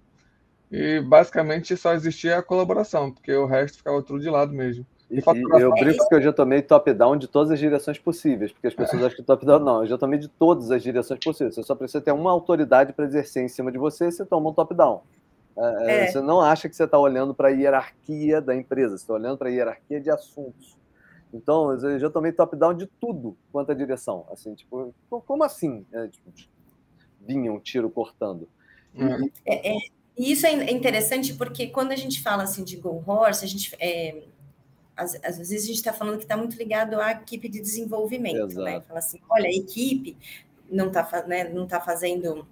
[0.71, 4.85] E basicamente só existia a colaboração, porque o resto ficava tudo de lado mesmo.
[5.09, 8.67] E, e eu brinco que eu já tomei top-down de todas as direções possíveis, porque
[8.67, 9.05] as pessoas é.
[9.07, 9.81] acham que top-down não.
[9.81, 11.55] Eu já tomei de todas as direções possíveis.
[11.55, 14.53] Você só precisa ter uma autoridade para exercer em cima de você, você toma um
[14.53, 15.01] top-down.
[15.57, 16.03] É, é.
[16.03, 16.07] é.
[16.07, 19.37] Você não acha que você está olhando para a hierarquia da empresa, você está olhando
[19.37, 20.77] para a hierarquia de assuntos.
[21.33, 24.25] Então, eu já tomei top-down de tudo quanto a direção.
[24.31, 25.85] Assim, tipo, como assim?
[25.91, 26.31] É, tipo,
[27.21, 28.47] vinha um tiro cortando.
[29.45, 29.77] É, é,
[30.17, 33.75] e isso é interessante porque quando a gente fala assim de Go Horse, a gente
[34.99, 38.35] às, às vezes a gente está falando que está muito ligado à equipe de desenvolvimento,
[38.35, 38.45] né?
[38.45, 38.63] Exato.
[38.63, 38.81] né?
[38.81, 40.17] Fala assim, olha, a equipe
[40.69, 42.45] não está né, não tá fazendo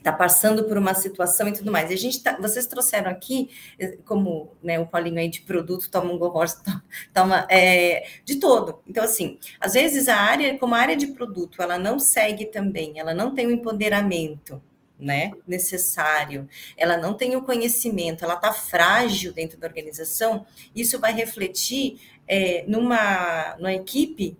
[0.00, 1.90] está passando por uma situação e tudo mais.
[1.90, 5.90] E a gente tá, vocês trouxeram aqui, eh, como né, o Paulinho aí de produto
[5.90, 6.42] toma um gorro,
[7.12, 8.80] toma é, de todo.
[8.86, 12.98] Então, assim, às vezes a área, como a área de produto, ela não segue também,
[12.98, 14.62] ela não tem o empoderamento
[15.00, 21.12] né, necessário, ela não tem o conhecimento, ela está frágil dentro da organização, isso vai
[21.12, 24.36] refletir é, numa, numa equipe.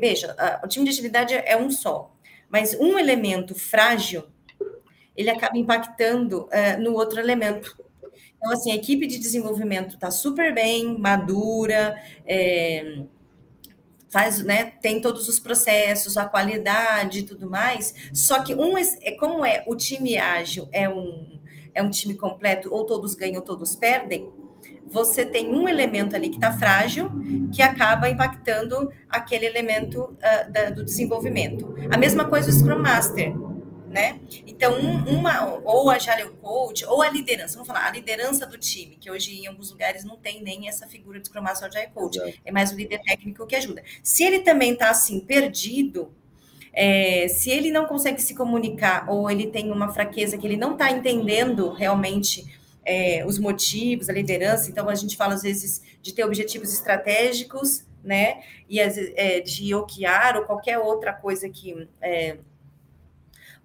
[0.00, 2.14] Veja, o time de agilidade é um só,
[2.48, 4.24] mas um elemento frágil
[5.16, 7.74] ele acaba impactando uh, no outro elemento.
[8.36, 12.98] Então, assim, a equipe de desenvolvimento está super bem, madura, é,
[14.16, 19.12] faz, né, tem todos os processos, a qualidade e tudo mais, só que um é
[19.12, 21.38] como é o time ágil é um,
[21.74, 24.26] é um time completo, ou todos ganham ou todos perdem,
[24.86, 27.10] você tem um elemento ali que está frágil,
[27.52, 31.74] que acaba impactando aquele elemento uh, da, do desenvolvimento.
[31.90, 33.34] A mesma coisa o Scrum Master
[33.96, 34.20] né?
[34.46, 38.58] Então, um, uma, ou a Jaleo Coach, ou a liderança, vamos falar, a liderança do
[38.58, 41.90] time, que hoje em alguns lugares não tem nem essa figura de Scrum Master Agile
[41.94, 42.34] Coach, é.
[42.44, 43.82] é mais o líder técnico que ajuda.
[44.02, 46.14] Se ele também está assim, perdido,
[46.74, 50.72] é, se ele não consegue se comunicar, ou ele tem uma fraqueza que ele não
[50.72, 52.44] está entendendo realmente
[52.84, 57.82] é, os motivos, a liderança, então a gente fala às vezes de ter objetivos estratégicos,
[58.04, 58.42] né?
[58.68, 62.36] E é, de OKR ou qualquer outra coisa que é,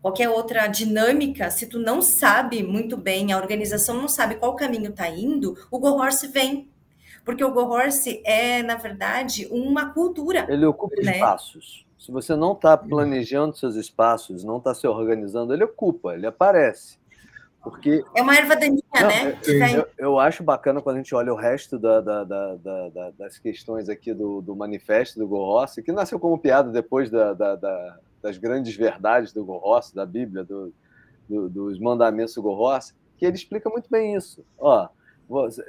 [0.01, 4.89] qualquer outra dinâmica, se tu não sabe muito bem, a organização não sabe qual caminho
[4.89, 6.69] está indo, o Go Horse vem.
[7.23, 10.45] Porque o Go Horse é, na verdade, uma cultura.
[10.49, 11.13] Ele ocupa né?
[11.13, 11.85] espaços.
[11.99, 16.99] Se você não está planejando seus espaços, não está se organizando, ele ocupa, ele aparece.
[17.63, 18.03] Porque...
[18.15, 19.39] É uma erva daninha, não, né?
[19.47, 23.37] É, eu, eu, acho bacana quando a gente olha o resto da, da, da, das
[23.37, 27.33] questões aqui do, do manifesto do Go Horse, que nasceu como piada depois da,
[28.21, 30.73] das grandes verdades do Gorross, da Bíblia, do,
[31.27, 34.43] do, dos mandamentos do Gorross, que ele explica muito bem isso.
[34.57, 34.87] Ó,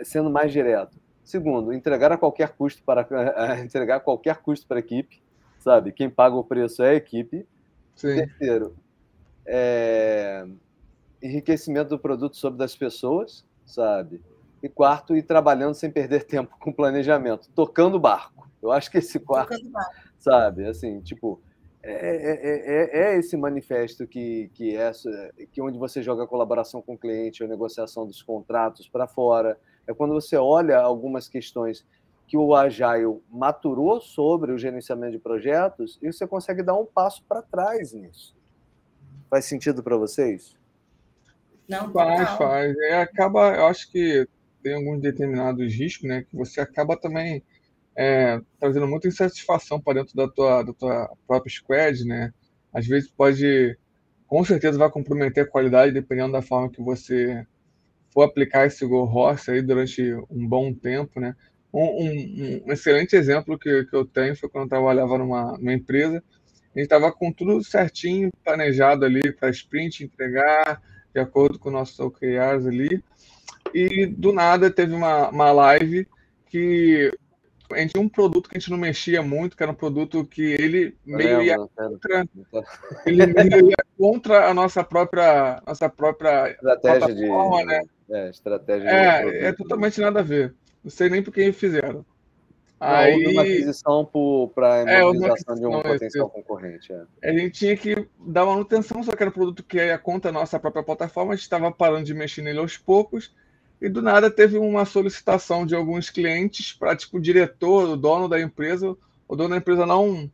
[0.02, 0.96] sendo mais direto.
[1.24, 3.06] Segundo, entregar a qualquer custo para
[3.64, 5.22] entregar a qualquer custo para a equipe,
[5.58, 5.92] sabe?
[5.92, 7.46] Quem paga o preço é a equipe.
[7.94, 8.16] Sim.
[8.16, 8.74] Terceiro,
[9.46, 10.46] é...
[11.22, 14.20] enriquecimento do produto sobre das pessoas, sabe?
[14.62, 18.50] E quarto, ir trabalhando sem perder tempo com planejamento, tocando o barco.
[18.60, 19.56] Eu acho que esse quarto,
[20.18, 20.66] sabe?
[20.66, 21.40] Assim, tipo,
[21.82, 24.92] é, é, é, é, esse manifesto que, que, é,
[25.50, 29.58] que onde você joga a colaboração com o cliente, a negociação dos contratos para fora.
[29.86, 31.84] É quando você olha algumas questões
[32.28, 37.22] que o Agile maturou sobre o gerenciamento de projetos e você consegue dar um passo
[37.24, 38.34] para trás nisso.
[39.28, 40.56] Faz sentido para vocês?
[41.68, 42.76] Não, faz, faz.
[42.78, 44.26] É, acaba, eu acho que
[44.62, 46.22] tem alguns determinados riscos, né?
[46.22, 47.42] Que você acaba também
[47.96, 52.32] é, trazendo muita insatisfação para dentro da tua, da tua própria squad, né?
[52.72, 53.76] Às vezes pode,
[54.26, 57.46] com certeza vai comprometer a qualidade, dependendo da forma que você
[58.12, 61.34] for aplicar esse Go Horse aí durante um bom tempo, né?
[61.72, 65.72] Um, um, um excelente exemplo que, que eu tenho foi quando eu trabalhava numa, numa
[65.72, 66.22] empresa,
[66.74, 70.82] a gente estava com tudo certinho, planejado ali para sprint entregar,
[71.14, 73.02] de acordo com nossos OKRs ali,
[73.74, 76.06] e do nada teve uma, uma live
[76.46, 77.10] que
[77.74, 80.24] a gente tinha um produto que a gente não mexia muito, que era um produto
[80.24, 82.28] que ele meio ia contra,
[83.06, 87.82] ele meio ia contra a nossa própria, nossa própria estratégia de né?
[88.10, 90.54] é, estratégia é, é totalmente nada a ver.
[90.82, 92.04] Não sei nem por que fizeram.
[92.84, 94.04] Aí, houve uma aquisição
[94.52, 96.34] para a imobilização é, de um potencial esse.
[96.34, 96.92] concorrente.
[96.92, 97.30] É.
[97.30, 100.34] A gente tinha que dar manutenção, só que era um produto que ia contra a
[100.34, 103.32] nossa própria plataforma, a gente estava parando de mexer nele aos poucos,
[103.82, 108.28] e do nada teve uma solicitação de alguns clientes para, tipo, o diretor, o dono
[108.28, 110.30] da empresa, o dono da empresa não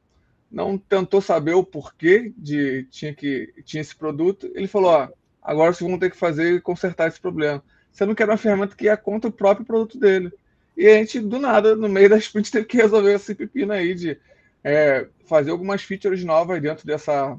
[0.50, 4.50] não tentou saber o porquê de tinha que tinha esse produto.
[4.54, 5.08] Ele falou: ó,
[5.42, 7.62] agora vocês vão ter que fazer e consertar esse problema.
[7.90, 10.30] Você não quer uma ferramenta que ia contra o próprio produto dele.
[10.76, 13.94] E a gente, do nada, no meio da sprint, teve que resolver esse pepino aí
[13.94, 14.18] de
[14.62, 17.34] é, fazer algumas features novas dentro, dessa,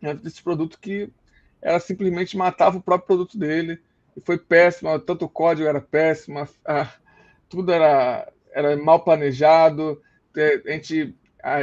[0.00, 1.08] dentro desse produto que
[1.60, 3.80] era simplesmente matava o próprio produto dele
[4.24, 6.46] foi péssima, tanto o código era péssimo,
[7.48, 10.00] tudo era, era mal planejado,
[10.66, 11.14] a gente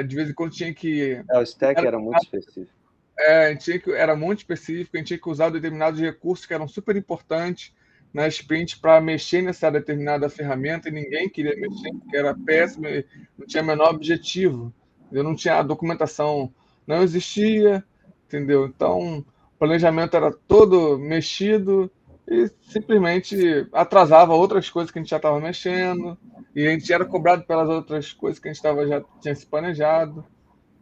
[0.08, 1.22] de vez em quando tinha que...
[1.30, 2.74] É, o stack era, era muito específico.
[3.18, 6.46] É, a gente tinha que, era muito específico, a gente tinha que usar determinados recursos
[6.46, 7.74] que eram super importantes
[8.14, 13.06] na sprint para mexer nessa determinada ferramenta e ninguém queria mexer porque era péssimo e
[13.38, 14.74] não tinha o menor objetivo.
[15.12, 16.54] Eu não tinha a documentação,
[16.88, 17.84] não existia,
[18.26, 18.66] entendeu?
[18.66, 21.92] Então, o planejamento era todo mexido,
[22.28, 26.18] e simplesmente atrasava outras coisas que a gente já estava mexendo,
[26.56, 29.46] e a gente era cobrado pelas outras coisas que a gente tava, já tinha se
[29.46, 30.26] planejado.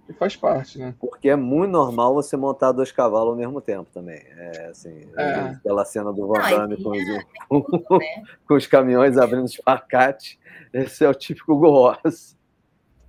[0.07, 0.93] E faz parte, né?
[0.99, 4.21] Porque é muito normal você montar dois cavalos ao mesmo tempo também.
[4.35, 5.33] É assim, é.
[5.57, 8.23] aquela cena do Van Damme com, é, com, tudo, né?
[8.45, 10.37] com, os caminhões abrindo espacate.
[10.73, 12.35] Esse é o típico Gorros.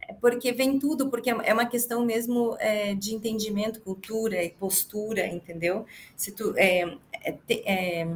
[0.09, 5.27] É porque vem tudo, porque é uma questão mesmo é, de entendimento, cultura e postura,
[5.27, 5.87] entendeu?
[6.17, 6.97] Se tu, é,
[7.65, 8.07] é,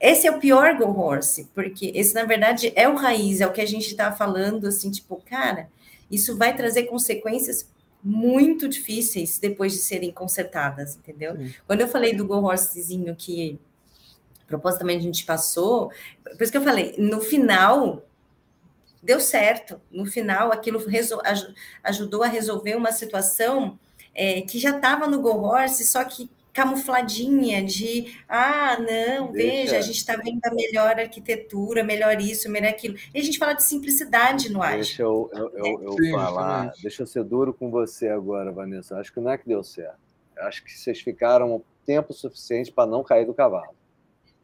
[0.00, 3.52] esse é o pior Go Horse, porque esse, na verdade, é o raiz, é o
[3.52, 5.68] que a gente está falando, assim, tipo, cara,
[6.10, 7.68] isso vai trazer consequências
[8.02, 11.36] muito difíceis depois de serem consertadas, entendeu?
[11.36, 11.52] Sim.
[11.66, 13.58] Quando eu falei do Go Horsezinho que
[14.46, 15.90] propositalmente a gente passou,
[16.22, 18.02] por isso que eu falei, no final
[19.02, 20.84] deu certo, no final aquilo
[21.82, 23.78] ajudou a resolver uma situação
[24.14, 29.48] é, que já estava no Go Horse, só que camufladinha de ah, não, Deixa.
[29.48, 32.96] veja, a gente está vendo a melhor arquitetura, melhor isso, melhor aquilo.
[33.14, 34.74] E a gente fala de simplicidade no ar.
[34.74, 38.96] Deixa eu, eu, eu, eu Sim, falar, deixa eu ser duro com você agora, Vanessa.
[38.98, 39.98] Acho que não é que deu certo.
[40.40, 43.74] Acho que vocês ficaram tempo suficiente para não cair do cavalo.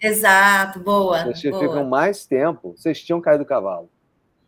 [0.01, 1.25] Exato, boa.
[1.25, 1.67] Vocês boa.
[1.67, 3.91] ficam mais tempo, vocês tinham caído do cavalo.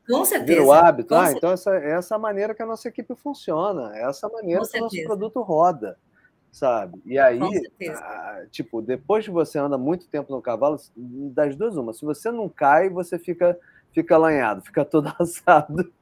[0.08, 0.60] Com certeza.
[0.60, 1.14] Virou hábito.
[1.14, 4.60] ah, então essa, essa é a maneira que a nossa equipe funciona, é essa maneira
[4.60, 5.96] com que o nosso produto roda
[6.56, 7.02] sabe?
[7.04, 7.38] E aí,
[8.50, 12.48] tipo, depois que você anda muito tempo no cavalo, das duas uma, se você não
[12.48, 13.58] cai, você fica
[13.92, 15.92] fica lanhado, fica todo assado.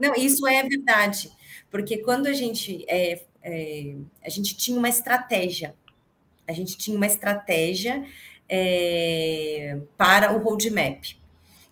[0.00, 1.30] Não, isso é verdade,
[1.68, 5.74] porque quando a gente é, é, a gente tinha uma estratégia,
[6.46, 8.04] a gente tinha uma estratégia
[8.48, 11.18] é, para o roadmap.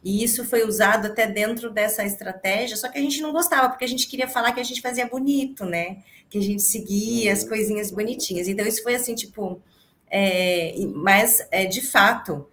[0.05, 3.85] E isso foi usado até dentro dessa estratégia, só que a gente não gostava, porque
[3.85, 5.99] a gente queria falar que a gente fazia bonito, né?
[6.29, 8.49] Que a gente seguia as coisinhas bonitinhas.
[8.49, 9.61] Então, isso foi assim, tipo.
[10.09, 12.47] É, mas, é, de fato,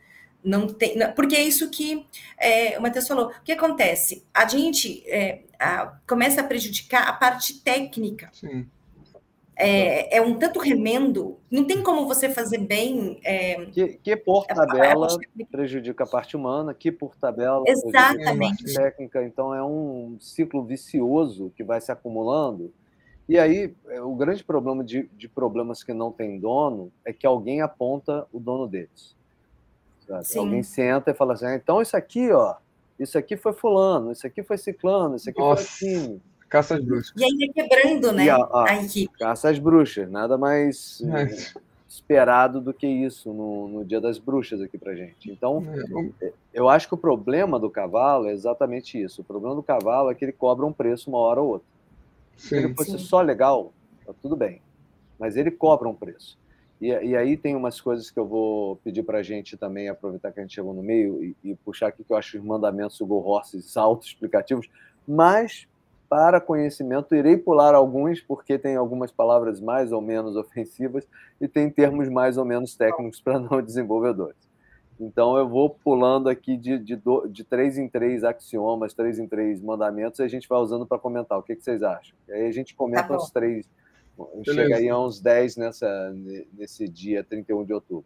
[0.43, 0.97] não tem.
[1.15, 2.05] Porque é isso que
[2.39, 3.27] é, o Matheus falou.
[3.27, 4.23] O que acontece?
[4.33, 8.29] A gente é, a, começa a prejudicar a parte técnica.
[8.33, 8.65] Sim
[9.55, 13.19] é, é, um tanto remendo, não tem como você fazer bem.
[13.23, 15.07] É, que, que por tabela
[15.51, 18.23] prejudica a parte humana, que por tabela Exatamente.
[18.23, 22.73] prejudica a parte técnica, então é um ciclo vicioso que vai se acumulando.
[23.29, 27.25] E aí, é, o grande problema de, de problemas que não têm dono é que
[27.25, 29.15] alguém aponta o dono deles.
[30.35, 32.55] Alguém senta e fala assim: ah, então isso aqui, ó,
[32.99, 35.63] isso aqui foi fulano, isso aqui foi ciclano, isso aqui Nossa.
[35.63, 36.21] foi assim.
[36.53, 37.13] Caça às bruxas.
[37.17, 38.29] E ainda quebrando, né?
[38.29, 39.17] A, a, a, equipe.
[39.17, 41.59] Caça às bruxas, nada mais é.
[41.89, 45.31] esperado do que isso no, no Dia das Bruxas aqui pra gente.
[45.31, 45.65] Então,
[46.21, 46.31] é.
[46.53, 49.21] eu acho que o problema do cavalo é exatamente isso.
[49.21, 51.67] O problema do cavalo é que ele cobra um preço uma hora ou outra.
[52.37, 52.97] Sim, Se ele fosse sim.
[52.99, 53.73] só legal,
[54.05, 54.61] tá tudo bem.
[55.17, 56.37] Mas ele cobra um preço.
[56.79, 60.31] E, e, aí tem umas coisas que eu vou pedir para a gente também, aproveitar
[60.31, 62.99] que a gente chegou no meio e, e puxar aqui que eu acho os mandamentos
[62.99, 64.69] do Go Horses auto-explicativos,
[65.07, 65.67] mas
[66.13, 67.15] para conhecimento.
[67.15, 71.07] Irei pular alguns, porque tem algumas palavras mais ou menos ofensivas
[71.41, 74.37] e tem termos mais ou menos técnicos para não desenvolvedores.
[74.99, 79.27] Então, eu vou pulando aqui de, de, do, de três em três axiomas, três em
[79.27, 81.39] três mandamentos, e a gente vai usando para comentar.
[81.39, 82.15] O que, que, vocês acham?
[82.27, 83.67] E aí a gente comenta tá os três.
[84.45, 86.15] Chega aí a uns 10 nessa,
[86.53, 88.05] nesse dia 31 de outubro.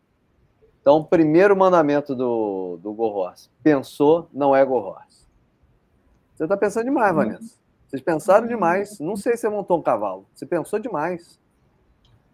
[0.81, 3.49] Então, primeiro mandamento do, do Go Horse.
[3.61, 5.27] Pensou, não é Go Horse.
[6.33, 7.17] Você está pensando demais, uhum.
[7.17, 7.66] Vanessa.
[7.87, 8.99] Vocês pensaram demais.
[8.99, 10.25] Não sei se você montou um cavalo.
[10.33, 11.39] Você pensou demais.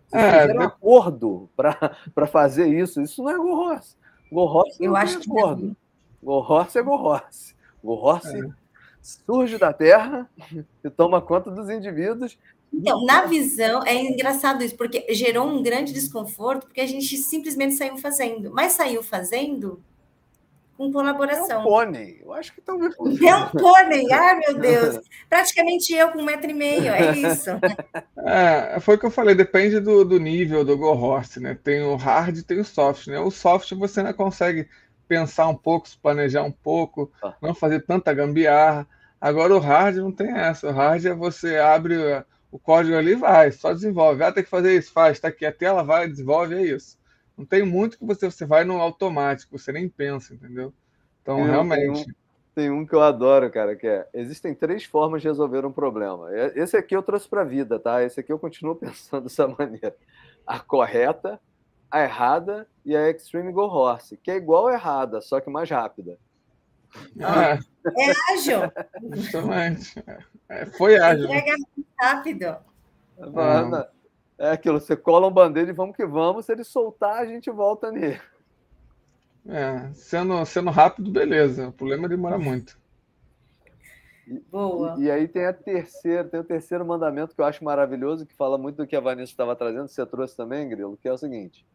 [0.08, 3.02] Vocês é, fizeram um acordo para fazer isso.
[3.02, 3.96] Isso não é gorroce.
[4.32, 5.68] Gorroce Eu acho que acordo.
[5.68, 5.76] Não.
[6.24, 7.56] Gorroce é gorroce.
[7.84, 8.50] Gorroce é.
[9.02, 10.30] surge da terra
[10.84, 12.38] e toma conta dos indivíduos.
[12.74, 17.76] Então, na visão, é engraçado isso, porque gerou um grande desconforto, porque a gente simplesmente
[17.76, 18.52] saiu fazendo.
[18.52, 19.80] Mas saiu fazendo
[20.78, 21.52] com colaboração.
[21.52, 22.96] É um pônei, eu acho que talvez.
[22.98, 25.00] É um pônei, ai meu Deus.
[25.30, 27.50] Praticamente eu com um metro e meio, é isso.
[28.26, 31.60] É, foi o que eu falei, depende do, do nível do Go Horse, né?
[31.62, 33.20] Tem o hard e tem o soft, né?
[33.20, 34.70] O soft você ainda consegue
[35.10, 37.34] pensar um pouco, se planejar um pouco, ah.
[37.42, 38.88] não fazer tanta gambiarra.
[39.20, 40.70] Agora o hard não tem essa.
[40.70, 41.98] O hard é você abre
[42.50, 44.24] o código ali e vai, só desenvolve.
[44.24, 46.98] Ah, tem que fazer isso, faz, tá aqui a tela, vai, desenvolve, é isso.
[47.38, 50.74] Não tem muito que você, você vai no automático, você nem pensa, entendeu?
[51.22, 52.02] Então, tem realmente.
[52.02, 52.14] Um,
[52.56, 56.30] tem um que eu adoro, cara, que é: existem três formas de resolver um problema.
[56.56, 58.04] Esse aqui eu trouxe para a vida, tá?
[58.04, 59.96] Esse aqui eu continuo pensando dessa maneira:
[60.46, 61.40] a correta,
[61.90, 65.70] a errada e a Extreme Go Horse, que é igual a errada, só que mais
[65.70, 66.18] rápida.
[67.20, 67.58] Ah,
[67.98, 68.72] é ágil.
[69.16, 70.04] Justamente.
[70.48, 71.26] É, foi ágil.
[71.26, 71.56] Entrega
[72.00, 72.58] rápido.
[74.38, 77.50] É aquilo, você cola um band-aid e vamos que vamos, se ele soltar, a gente
[77.52, 78.20] volta nele.
[79.46, 81.68] É, sendo, sendo rápido, beleza.
[81.68, 82.78] O problema é demorar muito.
[84.50, 84.96] Boa.
[84.98, 88.34] E, e, aí tem a terceira, tem o terceiro mandamento que eu acho maravilhoso, que
[88.34, 91.18] fala muito do que a Vanessa estava trazendo, você trouxe também, Grilo, que é o
[91.18, 91.66] seguinte: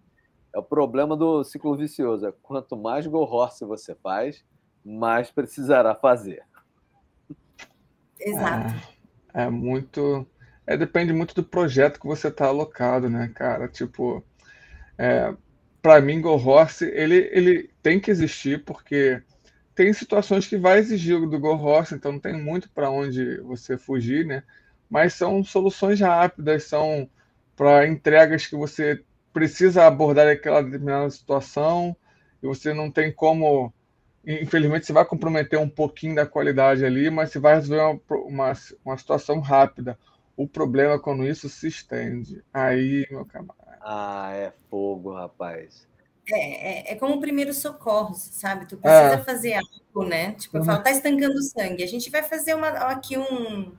[0.55, 2.27] é o problema do ciclo vicioso.
[2.27, 4.45] É quanto mais go horse você faz,
[4.85, 6.43] mais precisará fazer.
[8.19, 8.75] Exato.
[9.35, 10.27] É, é muito.
[10.69, 13.67] É, depende muito do projeto que você está alocado, né, cara?
[13.69, 14.23] Tipo,
[14.99, 15.35] é,
[15.81, 19.23] para mim, Go Horse, ele, ele tem que existir porque
[19.75, 23.79] tem situações que vai exigir do Go Horse, então não tem muito para onde você
[23.79, 24.43] fugir, né?
[24.91, 27.09] Mas são soluções rápidas, são
[27.57, 29.03] para entregas que você
[29.33, 31.97] precisa abordar aquela determinada situação
[32.43, 33.73] e você não tem como.
[34.27, 38.53] Infelizmente, você vai comprometer um pouquinho da qualidade ali, mas você vai resolver uma, uma,
[38.85, 39.99] uma situação rápida.
[40.39, 42.45] O problema é quando isso se estende.
[42.55, 43.77] Aí, meu camarada.
[43.81, 45.85] Ah, é fogo, rapaz.
[46.31, 48.65] É, é, é como o primeiro socorro, sabe?
[48.67, 49.25] Tu precisa é.
[49.25, 50.35] fazer algo, né?
[50.35, 51.83] Tipo, eu falo, tá estancando sangue.
[51.83, 53.73] A gente vai fazer uma, aqui um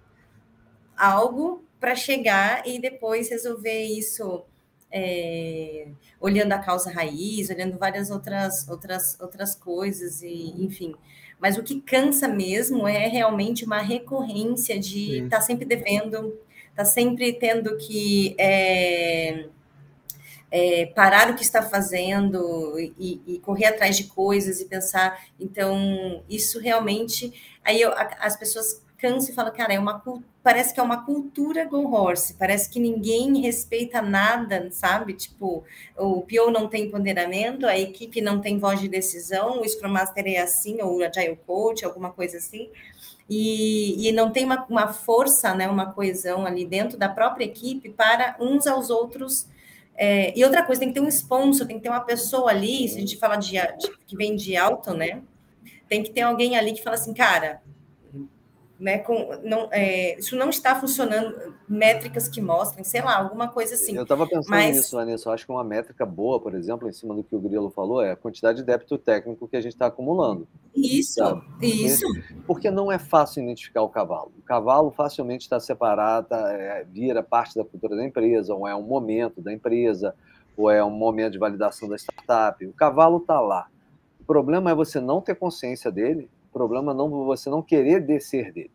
[0.98, 4.44] algo para chegar e depois resolver isso
[4.92, 5.88] é,
[6.20, 10.94] olhando a causa raiz, olhando várias outras, outras, outras coisas, e enfim.
[11.40, 16.38] Mas o que cansa mesmo é realmente uma recorrência de estar tá sempre devendo,
[16.76, 19.46] tá sempre tendo que é,
[20.52, 25.26] é, parar o que está fazendo e, e, correr atrás de coisas e pensar.
[25.40, 27.34] Então, isso realmente.
[27.64, 30.02] Aí eu, as pessoas cansam e falam, cara, é uma,
[30.44, 35.14] parece que é uma cultura go horse, parece que ninguém respeita nada, sabe?
[35.14, 35.64] Tipo,
[35.98, 40.26] o PO não tem ponderamento, a equipe não tem voz de decisão, o Scrum Master
[40.28, 42.70] é assim, ou o Agile Coach, alguma coisa assim.
[43.30, 47.90] E, e, não tem uma, uma, força, né, uma coesão ali dentro da própria equipe
[47.90, 49.48] para uns aos outros
[50.02, 52.88] é, e outra coisa, tem que ter um sponsor, tem que ter uma pessoa ali,
[52.88, 55.22] se a gente fala de, de que vem de alto, né?
[55.90, 57.62] Tem que ter alguém ali que fala assim, cara,
[58.80, 63.74] né, com, não, é, isso não está funcionando, métricas que mostrem, sei lá, alguma coisa
[63.76, 63.94] assim.
[63.94, 64.78] Eu estava pensando Mas...
[64.78, 67.40] nisso, Vanessa, eu acho que uma métrica boa, por exemplo, em cima do que o
[67.40, 70.48] Grilo falou, é a quantidade de débito técnico que a gente está acumulando.
[70.74, 71.44] Isso, sabe?
[71.62, 72.06] isso.
[72.48, 74.32] Porque não é fácil identificar o cavalo.
[74.40, 78.84] O cavalo facilmente está separado, é, vira parte da cultura da empresa, ou é um
[78.84, 80.16] momento da empresa,
[80.56, 82.66] ou é um momento de validação da startup.
[82.66, 83.68] O cavalo está lá.
[84.22, 88.72] O problema é você não ter consciência dele problema não você não querer descer dele,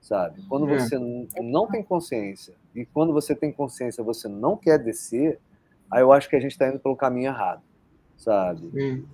[0.00, 0.42] sabe?
[0.48, 0.78] Quando é.
[0.78, 0.98] você
[1.40, 5.40] não tem consciência e quando você tem consciência você não quer descer,
[5.90, 7.62] aí eu acho que a gente está indo pelo caminho errado,
[8.16, 9.04] sabe?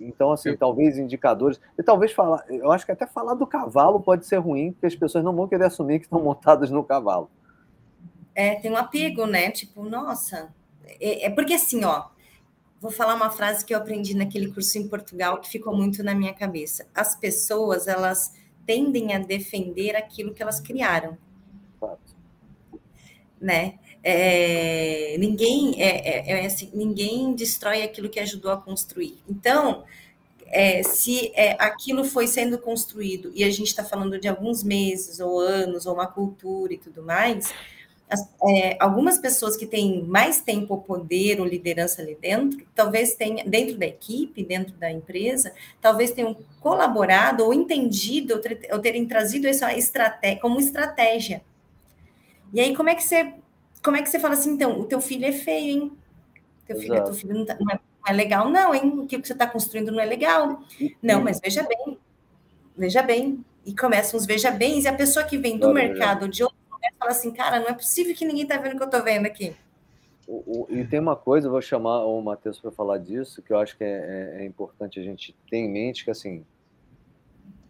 [0.00, 1.60] Então, assim, talvez indicadores.
[1.78, 2.44] E talvez falar.
[2.48, 5.46] Eu acho que até falar do cavalo pode ser ruim, porque as pessoas não vão
[5.46, 7.30] querer assumir que estão montadas no cavalo.
[8.34, 9.50] É, tem um apego, né?
[9.50, 10.52] Tipo, nossa.
[11.00, 12.06] É, é porque assim, ó,
[12.84, 16.14] vou falar uma frase que eu aprendi naquele curso em Portugal que ficou muito na
[16.14, 16.86] minha cabeça.
[16.94, 18.34] As pessoas, elas
[18.66, 21.16] tendem a defender aquilo que elas criaram.
[23.40, 23.78] Né?
[24.02, 29.18] É, ninguém é, é, é, assim, ninguém destrói aquilo que ajudou a construir.
[29.26, 29.84] Então,
[30.48, 35.20] é, se é, aquilo foi sendo construído e a gente está falando de alguns meses
[35.20, 37.50] ou anos ou uma cultura e tudo mais,
[38.08, 43.76] é, algumas pessoas que têm mais tempo, poder ou liderança ali dentro, talvez tenha, dentro
[43.76, 49.48] da equipe, dentro da empresa, talvez tenham colaborado ou entendido ou, ter, ou terem trazido
[49.48, 51.42] isso estratégia, como estratégia.
[52.52, 53.32] E aí, como é que você,
[53.82, 55.92] como é que você fala assim, então, o teu filho é feio, hein?
[56.66, 59.00] Teu filho, teu filho não, tá, não, é, não, é, legal, não, hein?
[59.00, 60.62] O que você está construindo não é legal.
[61.02, 61.98] Não, mas veja bem,
[62.76, 63.44] veja bem.
[63.66, 66.63] E começam os veja bens, e a pessoa que vem do mercado de outro
[67.04, 69.26] fala assim, cara, não é possível que ninguém está vendo o que eu estou vendo
[69.26, 69.54] aqui.
[70.26, 73.58] O, o, e tem uma coisa, vou chamar o Matheus para falar disso, que eu
[73.58, 73.88] acho que é,
[74.38, 76.44] é, é, importante a gente ter em mente, que assim,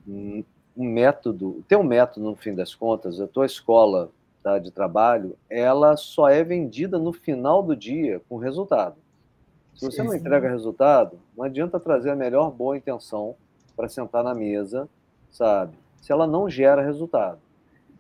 [0.07, 0.45] um,
[0.77, 4.11] método, ter um método no fim das contas, a tua escola
[4.43, 8.97] tá, de trabalho, ela só é vendida no final do dia com resultado.
[9.75, 13.35] Se você sim, não entrega resultado, não adianta trazer a melhor boa intenção
[13.75, 14.89] para sentar na mesa,
[15.29, 15.77] sabe?
[16.01, 17.41] Se ela não gera resultado.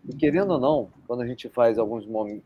[0.08, 2.44] E querendo ou não, quando a gente faz alguns momentos,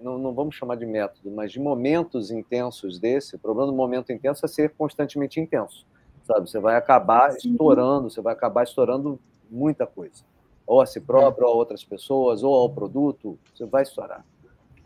[0.00, 4.12] não, não, vamos chamar de método, mas de momentos intensos desse, o problema do momento
[4.12, 5.84] intenso é ser constantemente intenso,
[6.22, 6.48] sabe?
[6.48, 7.50] Você vai acabar Sim.
[7.50, 9.18] estourando, você vai acabar estourando
[9.50, 10.22] muita coisa,
[10.64, 14.24] ou a si próprio, ou a outras pessoas, ou ao produto, você vai estourar,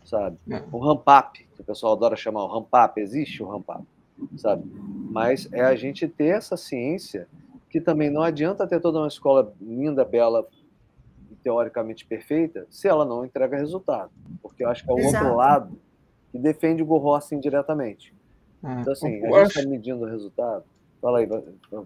[0.03, 0.37] sabe?
[0.49, 0.63] É.
[0.71, 3.83] O ramp-up, que o pessoal adora chamar o ramp-up, existe o ramp-up,
[4.37, 4.63] sabe?
[5.11, 7.27] Mas é a gente ter essa ciência
[7.69, 10.45] que também não adianta ter toda uma escola linda, bela,
[11.43, 14.11] teoricamente perfeita se ela não entrega resultado.
[14.41, 15.25] Porque eu acho que é o Exato.
[15.25, 15.79] outro lado
[16.31, 18.13] que defende o Go Rossi indiretamente.
[18.63, 20.63] Ah, então, assim, a gente está medindo o resultado.
[21.01, 21.27] Fala aí,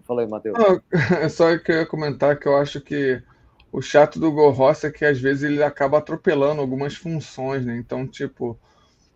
[0.04, 0.56] fala aí, Matheus.
[1.20, 3.22] É só que eu ia comentar que eu acho que
[3.72, 7.76] o chato do Go Rossi é que às vezes ele acaba atropelando algumas funções, né?
[7.76, 8.58] Então, tipo,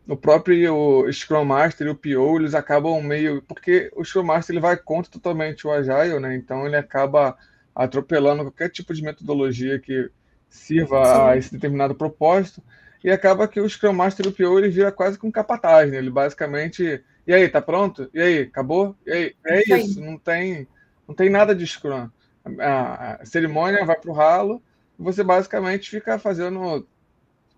[0.08, 3.42] o próprio Scrum Master e o PO, eles acabam meio.
[3.42, 6.34] Porque o Scrum Master ele vai contra totalmente o Agile, né?
[6.34, 7.36] Então ele acaba
[7.74, 10.10] atropelando qualquer tipo de metodologia que
[10.50, 11.20] sirva Sim.
[11.22, 12.62] a esse determinado propósito.
[13.02, 15.90] E acaba que o Scrum Master e o PO ele vira quase com um capataz,
[15.90, 15.96] né?
[15.96, 17.02] Ele basicamente.
[17.26, 18.10] E aí, tá pronto?
[18.12, 18.94] E aí, acabou?
[19.06, 19.34] E aí?
[19.46, 19.76] É Sim.
[19.76, 20.68] isso, não tem,
[21.08, 22.10] não tem nada de Scrum.
[22.58, 24.62] A, cerimônia vai para o ralo
[25.00, 26.86] você basicamente fica fazendo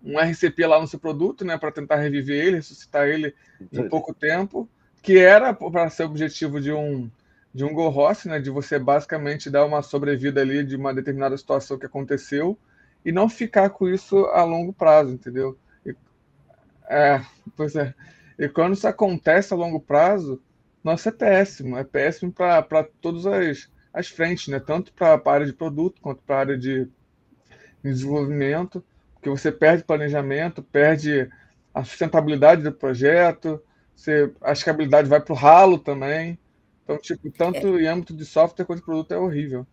[0.01, 3.35] um RCP lá no seu produto, né, para tentar reviver ele, ressuscitar ele
[3.71, 4.67] em pouco tempo,
[5.01, 7.09] que era para ser objetivo de um
[7.53, 11.37] de um Go Rossi, né, de você basicamente dar uma sobrevida ali de uma determinada
[11.37, 12.57] situação que aconteceu
[13.05, 15.57] e não ficar com isso a longo prazo, entendeu?
[15.85, 15.95] E,
[16.87, 17.21] é,
[17.55, 17.93] pois é.
[18.37, 20.41] E quando isso acontece a longo prazo,
[20.83, 21.77] nossa, é péssimo.
[21.77, 24.59] É péssimo para todas as, as frentes, né?
[24.59, 26.87] Tanto para a área de produto quanto para a área de
[27.83, 28.83] desenvolvimento
[29.23, 31.29] porque você perde planejamento, perde
[31.73, 33.61] a sustentabilidade do projeto,
[33.95, 36.37] você, a escalabilidade vai para o ralo também.
[36.83, 37.83] Então, tipo, tanto é.
[37.83, 39.65] em âmbito de software quanto de produto é horrível.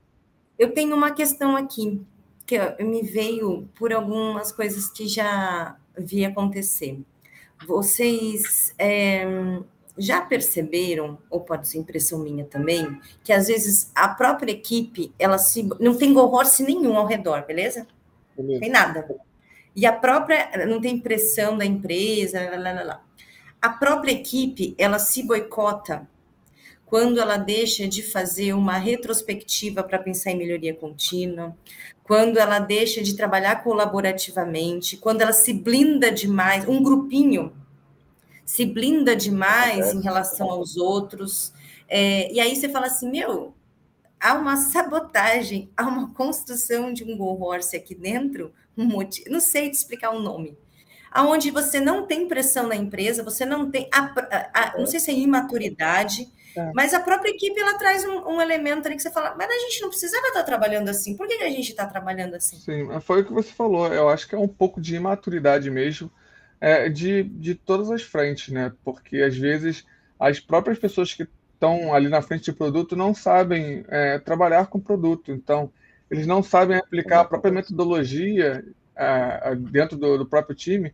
[0.56, 2.00] Eu tenho uma questão aqui
[2.47, 7.01] que me veio por algumas coisas que já vi acontecer.
[7.66, 9.24] Vocês é,
[9.97, 15.38] já perceberam, ou pode ser impressão minha também, que às vezes a própria equipe ela
[15.38, 16.30] se não tem go
[16.61, 17.86] nenhum ao redor, beleza?
[18.36, 18.61] beleza.
[18.61, 19.07] Tem nada.
[19.76, 23.05] E a própria, não tem pressão da empresa, lá, lá, lá.
[23.61, 26.09] a própria equipe, ela se boicota
[26.91, 31.57] quando ela deixa de fazer uma retrospectiva para pensar em melhoria contínua,
[32.03, 37.53] quando ela deixa de trabalhar colaborativamente, quando ela se blinda demais, um grupinho
[38.45, 41.53] se blinda demais em relação aos outros.
[41.88, 43.55] É, e aí você fala assim, meu,
[44.18, 49.41] há uma sabotagem, há uma construção de um Go Horse aqui dentro um motivo, não
[49.41, 50.59] sei te explicar o nome,
[51.12, 54.99] aonde você não tem pressão na empresa, você não tem, a, a, a, não sei
[54.99, 56.72] se é imaturidade, é.
[56.74, 59.59] mas a própria equipe ela traz um, um, elemento ali que você fala, mas a
[59.59, 62.57] gente não precisava estar trabalhando assim, por que, que a gente está trabalhando assim?
[62.57, 66.11] Sim, foi o que você falou, eu acho que é um pouco de imaturidade mesmo,
[66.61, 68.72] é, de, de todas as frentes, né?
[68.84, 69.86] Porque às vezes
[70.18, 74.80] as próprias pessoas que estão ali na frente de produto não sabem é, trabalhar com
[74.80, 75.72] produto, então
[76.11, 78.64] eles não sabem aplicar a própria metodologia
[78.96, 80.92] uh, dentro do, do, próprio time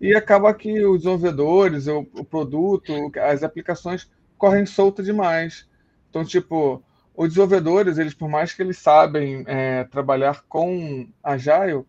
[0.00, 5.68] e acaba que os desenvolvedores, o, o produto, as aplicações correm solta demais.
[6.10, 6.82] Então, tipo,
[7.14, 11.84] os desenvolvedores, eles por mais que eles sabem é, trabalhar com Agile,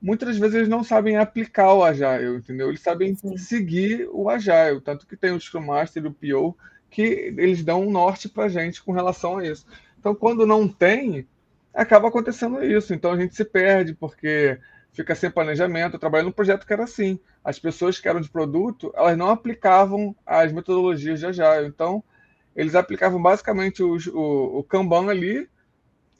[0.00, 2.68] muitas vezes eles não sabem aplicar o Agile, entendeu?
[2.68, 3.36] Eles sabem Sim.
[3.36, 6.56] seguir o Agile, tanto que tem o Scrum Master e o PO
[6.90, 9.64] que eles dão um norte para a gente com relação a isso.
[9.98, 11.26] Então, quando não tem,
[11.74, 12.92] acaba acontecendo isso.
[12.92, 14.58] Então a gente se perde porque
[14.92, 15.94] fica sem planejamento.
[15.94, 17.18] Eu trabalhei num projeto que era assim.
[17.44, 21.66] As pessoas que eram de produto, elas não aplicavam as metodologias de Agile.
[21.66, 22.02] Então,
[22.54, 25.48] eles aplicavam basicamente o, o, o Kanban ali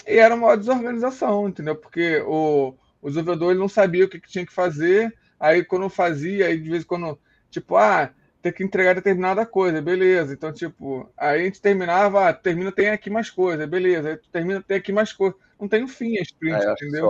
[0.07, 1.77] e era uma desorganização, entendeu?
[1.77, 5.89] Porque o, o desenvolvedor ele não sabia o que, que tinha que fazer, aí quando
[5.89, 7.19] fazia, aí de vez em quando,
[7.51, 8.11] tipo, ah,
[8.41, 10.33] ter que entregar determinada coisa, beleza.
[10.33, 14.11] Então, tipo, aí a gente terminava, ah, termina, tem aqui mais coisa, beleza.
[14.11, 15.37] Aí termina, tem aqui mais coisa.
[15.61, 17.09] Não tem um fim a sprint, é, entendeu?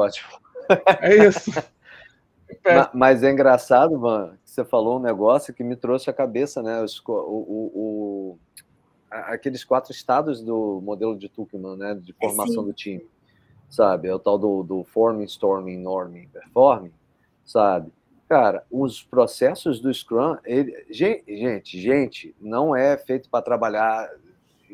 [1.01, 1.51] É isso.
[2.65, 6.63] mas, mas, é engraçado, Van, que você falou um negócio que me trouxe à cabeça,
[6.63, 6.83] né?
[6.83, 8.39] Os, o, o, o,
[9.11, 11.95] aqueles quatro estados do modelo de Tuchman, né?
[11.95, 13.07] De formação do time,
[13.69, 14.09] sabe?
[14.09, 16.93] É o tal do, do forming, storming, norming, performing,
[17.45, 17.93] sabe?
[18.29, 24.11] Cara, os processos do Scrum, ele, gente, gente, não é feito para trabalhar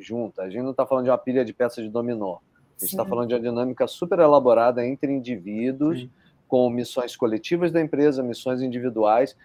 [0.01, 0.41] junto.
[0.41, 2.37] A gente não está falando de uma pilha de peças de dominó.
[2.37, 6.11] A gente está falando de uma dinâmica super elaborada entre indivíduos, Sim.
[6.49, 9.37] Com missões coletivas da empresa, missões individuais.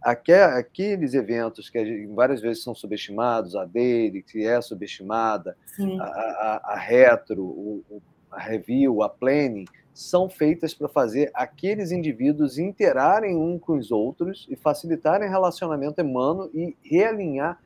[0.00, 5.56] Aqueles eventos que várias vezes são subestimados, a dele, que é subestimada,
[5.98, 7.82] a, a, a, retro,
[8.30, 14.46] a review, a planning, são feitas para fazer aqueles indivíduos interarem um com os outros
[14.50, 17.58] e facilitarem o relacionamento humano e realinhar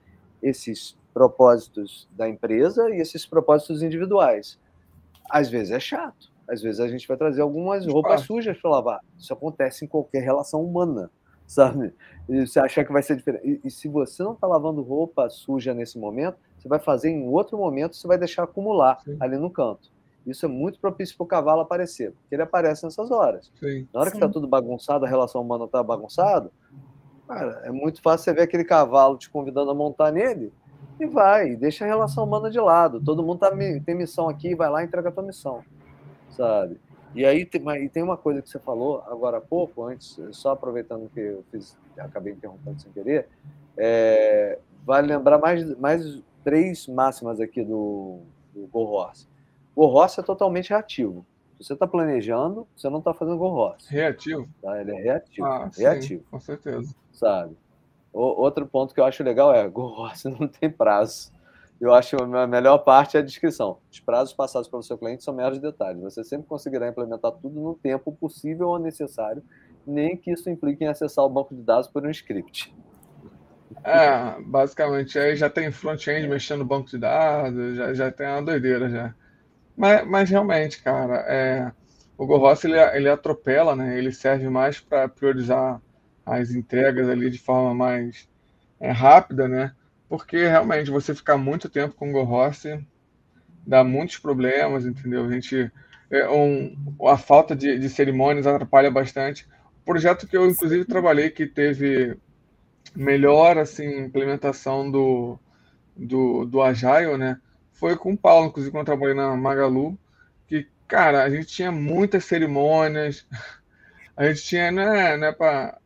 [0.42, 4.60] esses propósitos da empresa e esses propósitos individuais.
[5.28, 9.00] Às vezes é chato, às vezes a gente vai trazer algumas roupas sujas para lavar.
[9.18, 11.10] Isso acontece em qualquer relação humana,
[11.46, 11.92] sabe?
[12.28, 13.60] E você achar que vai ser diferente.
[13.64, 17.28] E, e se você não está lavando roupa suja nesse momento, você vai fazer em
[17.28, 19.16] outro momento, você vai deixar acumular Sim.
[19.20, 19.90] ali no canto.
[20.26, 23.50] Isso é muito propício para o cavalo aparecer, porque ele aparece nessas horas.
[23.58, 23.88] Sim.
[23.92, 26.50] Na hora que está tudo bagunçado, a relação humana está bagunçada,
[27.26, 30.52] cara, é muito fácil você ver aquele cavalo te convidando a montar nele
[31.00, 33.00] e vai, deixa a relação humana de lado.
[33.02, 33.50] Todo mundo tá,
[33.84, 35.62] tem missão aqui, vai lá e entrega a tua missão,
[36.30, 36.80] sabe?
[37.14, 40.50] E aí tem, e tem uma coisa que você falou agora há pouco, antes, só
[40.50, 43.28] aproveitando que eu fiz, acabei interrompendo sem querer,
[43.76, 48.20] é, vale lembrar mais, mais três máximas aqui do,
[48.54, 49.26] do Go Horse.
[49.74, 51.24] Go Horse é totalmente reativo.
[51.60, 53.92] Você está planejando, você não está fazendo Go Horse.
[53.92, 54.48] Reativo?
[54.62, 54.80] Tá?
[54.80, 55.46] Ele é reativo.
[55.46, 56.22] Ah, reativo.
[56.22, 56.94] Sim, com certeza.
[57.12, 57.56] Sabe?
[58.12, 61.32] O, outro ponto que eu acho legal é Go Horse não tem prazo.
[61.80, 63.78] Eu acho que a melhor parte é a descrição.
[63.90, 66.02] Os prazos passados pelo seu cliente são meros detalhes.
[66.02, 69.42] Você sempre conseguirá implementar tudo no tempo possível ou necessário,
[69.86, 72.74] nem que isso implique em acessar o banco de dados por um script.
[73.84, 78.42] É, basicamente, aí já tem front-end mexendo no banco de dados, já, já tem uma
[78.42, 79.14] doideira já.
[79.76, 81.72] Mas, mas realmente, cara, é,
[82.16, 83.96] o GoRoss ele, ele atropela, né?
[83.96, 85.80] Ele serve mais para priorizar
[86.26, 88.28] as entregas ali de forma mais
[88.80, 89.72] é, rápida, né?
[90.08, 92.64] Porque realmente você ficar muito tempo com o GoRoss
[93.66, 95.24] dá muitos problemas, entendeu?
[95.24, 95.70] A gente
[96.10, 96.74] é, um,
[97.06, 99.46] a falta de, de cerimônias atrapalha bastante.
[99.82, 102.16] O projeto que eu inclusive trabalhei que teve
[102.96, 105.38] melhor assim implementação do,
[105.96, 107.38] do, do Agile, né?
[107.72, 109.98] Foi com o Paulo, inclusive quando eu trabalhei na Magalu,
[110.46, 113.26] que, cara, a gente tinha muitas cerimônias,
[114.16, 115.78] a gente tinha, não é, não é para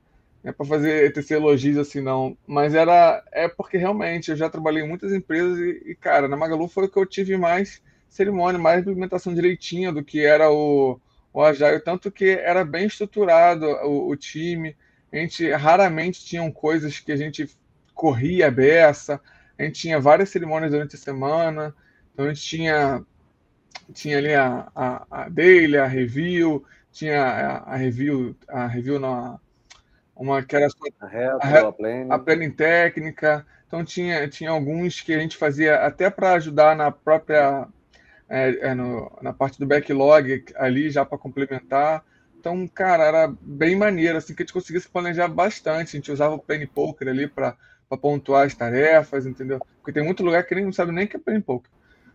[0.44, 4.82] é para fazer tecer elogios assim não, mas era é porque realmente eu já trabalhei
[4.82, 8.80] em muitas empresas e, e, cara, na Magalu foi que eu tive mais cerimônia, mais
[8.80, 11.00] implementação direitinha do que era o,
[11.32, 14.76] o Agile, tanto que era bem estruturado o, o time,
[15.12, 17.48] a gente raramente tinham coisas que a gente
[17.94, 19.20] corria beça,
[19.58, 21.74] a gente tinha várias cerimônias durante a semana,
[22.12, 23.04] então a gente tinha,
[23.94, 29.38] tinha ali a, a, a daily, a review, tinha a, a review, a review na
[30.14, 30.66] uma que era
[31.00, 32.10] a, retro, a, planning.
[32.10, 36.90] a planning técnica, então tinha, tinha alguns que a gente fazia até para ajudar na
[36.90, 37.66] própria
[38.28, 42.04] é, é no, na parte do backlog ali já para complementar.
[42.38, 45.96] Então, cara, era bem maneiro, assim, que a gente conseguia se planejar bastante.
[45.96, 47.56] A gente usava o Penny Poker ali para
[48.00, 49.60] pontuar as tarefas, entendeu?
[49.76, 51.70] Porque tem muito lugar que nem não sabe nem que é Penny Poker.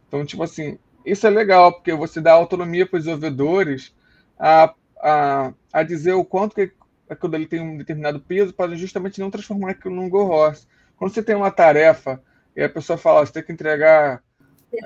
[0.07, 3.95] Então, tipo assim, isso é legal, porque você dá autonomia para os desenvolvedores
[4.37, 6.71] a, a, a dizer o quanto que
[7.09, 10.67] aquilo ali tem um determinado peso para justamente não transformar aquilo num go horse.
[10.95, 12.21] Quando você tem uma tarefa
[12.55, 14.23] e a pessoa fala, você tem que entregar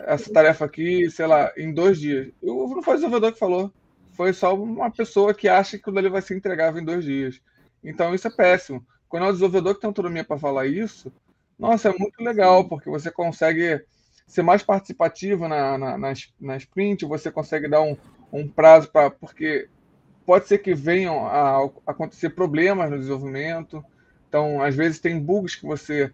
[0.05, 2.31] essa tarefa aqui, sei lá, em dois dias.
[2.41, 3.73] Eu, não foi o desenvolvedor que falou
[4.21, 7.41] foi só uma pessoa que acha que aquilo ali vai ser entregável em dois dias.
[7.83, 8.85] Então isso é péssimo.
[9.09, 11.11] Quando é o desenvolvedor que tem autonomia para falar isso,
[11.57, 13.83] nossa, é muito legal, porque você consegue
[14.27, 17.97] ser mais participativo na, na, na, na sprint, você consegue dar um,
[18.31, 19.09] um prazo para.
[19.09, 19.69] Porque
[20.31, 23.83] pode ser que venham a acontecer problemas no desenvolvimento.
[24.29, 26.09] Então, às vezes, tem bugs que você.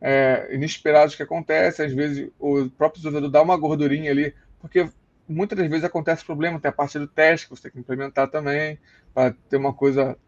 [0.00, 4.88] É, inesperados que acontecem, às vezes o próprio desenvolvedor dá uma gordurinha ali, porque
[5.28, 8.28] muitas das vezes acontece problema, tem a parte do teste que você tem que implementar
[8.28, 8.76] também,
[9.14, 10.18] para ter uma coisa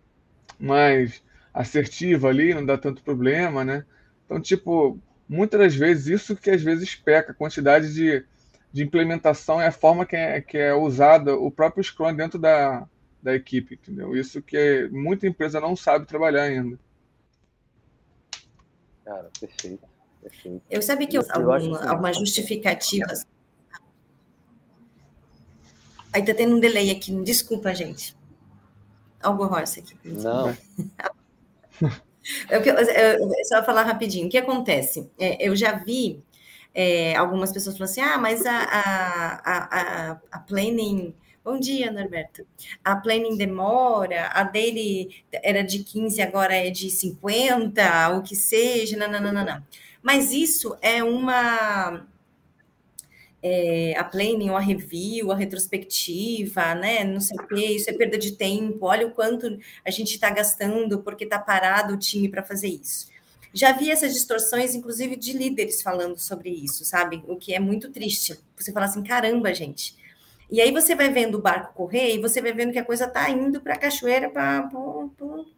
[0.57, 1.21] mais
[1.53, 3.85] assertiva ali, não dá tanto problema, né?
[4.25, 8.25] Então, tipo, muitas das vezes, isso que às vezes peca, a quantidade de,
[8.73, 12.87] de implementação é a forma que é, que é usada o próprio Scrum dentro da,
[13.23, 14.17] da equipe, entendeu?
[14.17, 16.79] Isso que muita empresa não sabe trabalhar ainda.
[19.05, 19.87] Cara, perfeito.
[20.21, 20.63] perfeito.
[20.71, 23.25] Eu sabia que eu, alguma, algumas justificativas
[26.13, 27.11] Aí tá tendo um delay aqui.
[27.23, 28.15] Desculpa, gente.
[29.23, 29.97] Algo horroroso aqui.
[30.05, 30.51] Não.
[32.51, 34.27] eu, eu, eu, só falar rapidinho.
[34.27, 35.11] O que acontece?
[35.19, 36.23] É, eu já vi
[36.75, 41.15] é, algumas pessoas falando assim: ah, mas a, a, a, a planning.
[41.45, 42.47] Bom dia, Norberto.
[42.85, 48.97] A planning demora, a dele era de 15, agora é de 50, o que seja,
[48.97, 49.63] não, não, não, não.
[50.01, 52.07] Mas isso é uma
[53.43, 57.03] é, a planning, a review, a retrospectiva, né?
[57.03, 58.87] Não sei o quê, isso é perda de tempo.
[58.87, 63.11] Olha o quanto a gente está gastando porque está parado o time para fazer isso.
[63.53, 67.23] Já vi essas distorções, inclusive, de líderes falando sobre isso, sabe?
[67.27, 68.39] O que é muito triste.
[68.57, 70.01] Você fala assim, caramba, gente.
[70.53, 73.07] E aí você vai vendo o barco correr e você vai vendo que a coisa
[73.07, 74.69] está indo para a cachoeira, para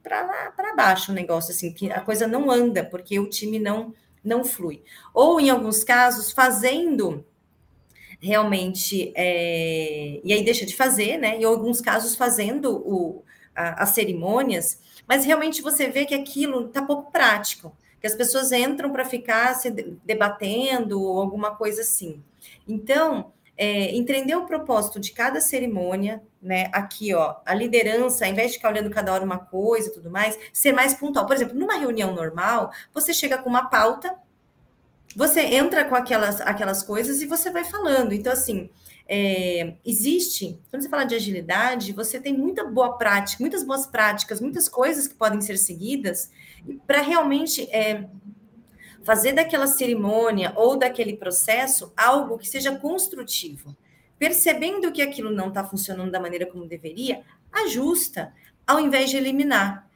[0.09, 3.93] lá, para baixo o negócio, assim, que a coisa não anda, porque o time não,
[4.23, 4.85] não flui.
[5.13, 7.27] Ou, em alguns casos, fazendo
[8.21, 11.39] realmente, é, e aí deixa de fazer, né?
[11.39, 14.79] Em alguns casos fazendo o, a, as cerimônias,
[15.09, 19.55] mas realmente você vê que aquilo está pouco prático, que as pessoas entram para ficar
[19.55, 19.73] se
[20.05, 22.23] debatendo ou alguma coisa assim.
[22.69, 26.69] Então, é, entender o propósito de cada cerimônia, né?
[26.73, 30.11] Aqui, ó, a liderança, ao invés de ficar olhando cada hora uma coisa e tudo
[30.11, 31.27] mais, ser mais pontual.
[31.27, 34.15] Por exemplo, numa reunião normal, você chega com uma pauta
[35.17, 38.13] você entra com aquelas, aquelas coisas e você vai falando.
[38.13, 38.69] Então, assim,
[39.09, 44.41] é, existe, quando você fala de agilidade, você tem muita boa prática, muitas boas práticas,
[44.41, 46.31] muitas coisas que podem ser seguidas
[46.87, 48.09] para realmente é,
[49.05, 53.77] fazer daquela cerimônia ou daquele processo algo que seja construtivo.
[54.19, 58.33] Percebendo que aquilo não está funcionando da maneira como deveria, ajusta,
[58.67, 59.87] ao invés de eliminar.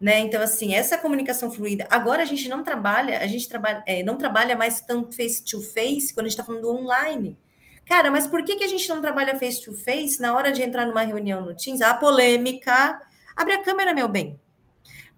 [0.00, 0.20] Né?
[0.20, 1.86] Então, assim, essa comunicação fluida.
[1.90, 5.60] Agora a gente não trabalha, a gente trabalha, é, não trabalha mais tanto face to
[5.60, 7.36] face quando a gente está falando online.
[7.84, 10.62] Cara, mas por que, que a gente não trabalha face to face na hora de
[10.62, 11.80] entrar numa reunião no Teams?
[11.80, 13.00] A polêmica.
[13.34, 14.38] Abre a câmera, meu bem.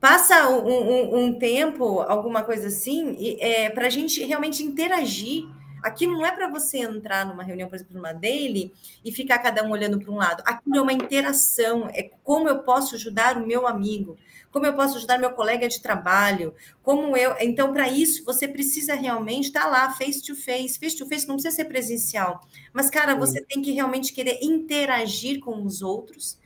[0.01, 5.47] Passa um, um, um tempo, alguma coisa assim, é, para a gente realmente interagir.
[5.83, 8.73] Aquilo não é para você entrar numa reunião, por exemplo, numa daily,
[9.05, 10.43] e ficar cada um olhando para um lado.
[10.47, 14.19] Aquilo é uma interação, é como eu posso ajudar o meu amigo
[14.51, 17.35] como eu posso ajudar meu colega de trabalho, como eu.
[17.41, 20.79] Então, para isso, você precisa realmente estar tá lá, face to face.
[20.79, 22.41] Face to face não precisa ser presencial,
[22.73, 26.39] mas, cara, você tem que realmente querer interagir com os outros.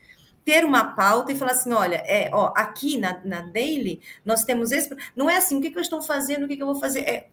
[0.45, 4.72] Ter uma pauta e falar assim: olha, é, ó, aqui na, na Daily nós temos
[4.72, 4.95] esse.
[5.16, 7.01] Não é assim, o que, que eu estou fazendo, o que, que eu vou fazer?
[7.01, 7.28] É,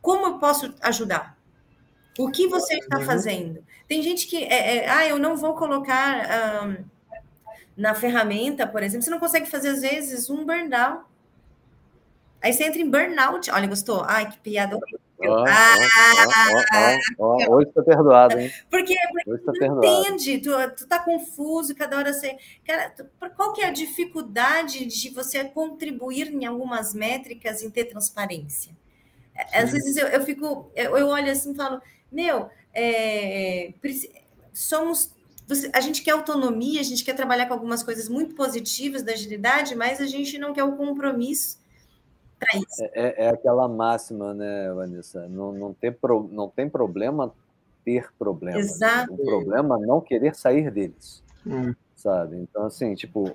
[0.00, 1.36] como eu posso ajudar?
[2.18, 3.04] O que você está uhum.
[3.04, 3.64] fazendo?
[3.88, 6.64] Tem gente que, é, é, ah, eu não vou colocar.
[6.64, 6.94] Um,
[7.76, 11.04] na ferramenta, por exemplo, você não consegue fazer, às vezes, um burnout.
[12.40, 13.50] Aí você entra em burnout.
[13.50, 14.04] Olha, gostou?
[14.06, 14.78] Ai, que piada
[15.18, 18.52] Oh, ah, oh, oh, hoje está perdoado, hein?
[18.68, 22.36] Porque, porque tá tu não entende, tu, tu tá confuso, cada hora você.
[22.66, 23.06] Cara, tu,
[23.36, 28.72] qual que é a dificuldade de você contribuir em algumas métricas em ter transparência?
[28.72, 28.76] Sim.
[29.52, 33.72] Às vezes eu, eu fico, eu, eu olho assim e falo, meu, é,
[34.52, 35.12] somos
[35.74, 39.74] a gente quer autonomia, a gente quer trabalhar com algumas coisas muito positivas da agilidade,
[39.74, 41.58] mas a gente não quer o compromisso
[42.44, 42.84] para isso.
[42.84, 45.28] É, é, é, aquela máxima, né, Vanessa?
[45.28, 47.32] Não, não, tem pro, não tem problema
[47.84, 48.64] ter problemas.
[48.64, 49.12] Exato.
[49.12, 51.22] O problema é não querer sair deles.
[51.46, 51.74] Hum.
[51.94, 52.36] Sabe?
[52.36, 53.34] Então, assim, tipo,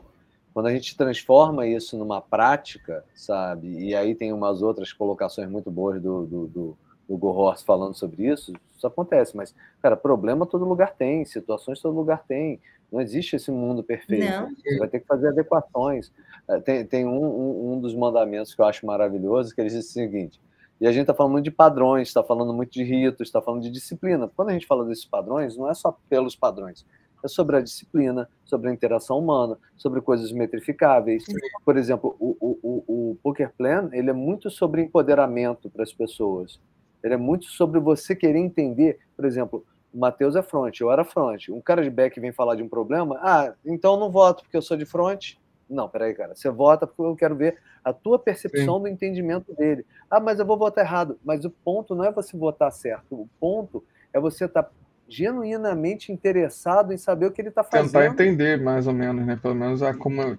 [0.54, 3.68] quando a gente transforma isso numa prática, sabe?
[3.68, 6.78] E aí tem umas outras colocações muito boas do, do, do
[7.10, 11.96] o Gorhorst falando sobre isso, isso acontece, mas, cara, problema todo lugar tem, situações todo
[11.96, 12.62] lugar tem.
[12.92, 14.26] Não existe esse mundo perfeito.
[14.26, 14.50] Não.
[14.50, 16.12] Você vai ter que fazer adequações.
[16.48, 19.90] É, tem, tem um, um, um dos mandamentos que eu acho maravilhoso, que ele diz
[19.90, 20.40] o seguinte:
[20.80, 23.62] e a gente está falando muito de padrões, está falando muito de ritos, está falando
[23.62, 24.30] de disciplina.
[24.34, 26.86] Quando a gente fala desses padrões, não é só pelos padrões,
[27.24, 31.26] é sobre a disciplina, sobre a interação humana, sobre coisas metrificáveis.
[31.66, 35.92] Por exemplo, o, o, o, o Poker Plan ele é muito sobre empoderamento para as
[35.92, 36.60] pessoas.
[37.04, 41.04] Ele é muito sobre você querer entender, por exemplo, o Matheus é front, eu era
[41.04, 41.50] front.
[41.50, 44.58] Um cara de back vem falar de um problema, ah, então eu não voto porque
[44.58, 45.36] eu sou de front.
[45.70, 48.82] Não, peraí, cara, você vota porque eu quero ver a tua percepção Sim.
[48.82, 49.86] do entendimento dele.
[50.10, 51.20] Ah, mas eu vou votar errado.
[51.24, 54.72] Mas o ponto não é você votar certo, o ponto é você estar tá
[55.08, 57.92] genuinamente interessado em saber o que ele está fazendo.
[57.92, 59.38] Tentar entender, mais ou menos, né?
[59.42, 59.92] Pelo menos a,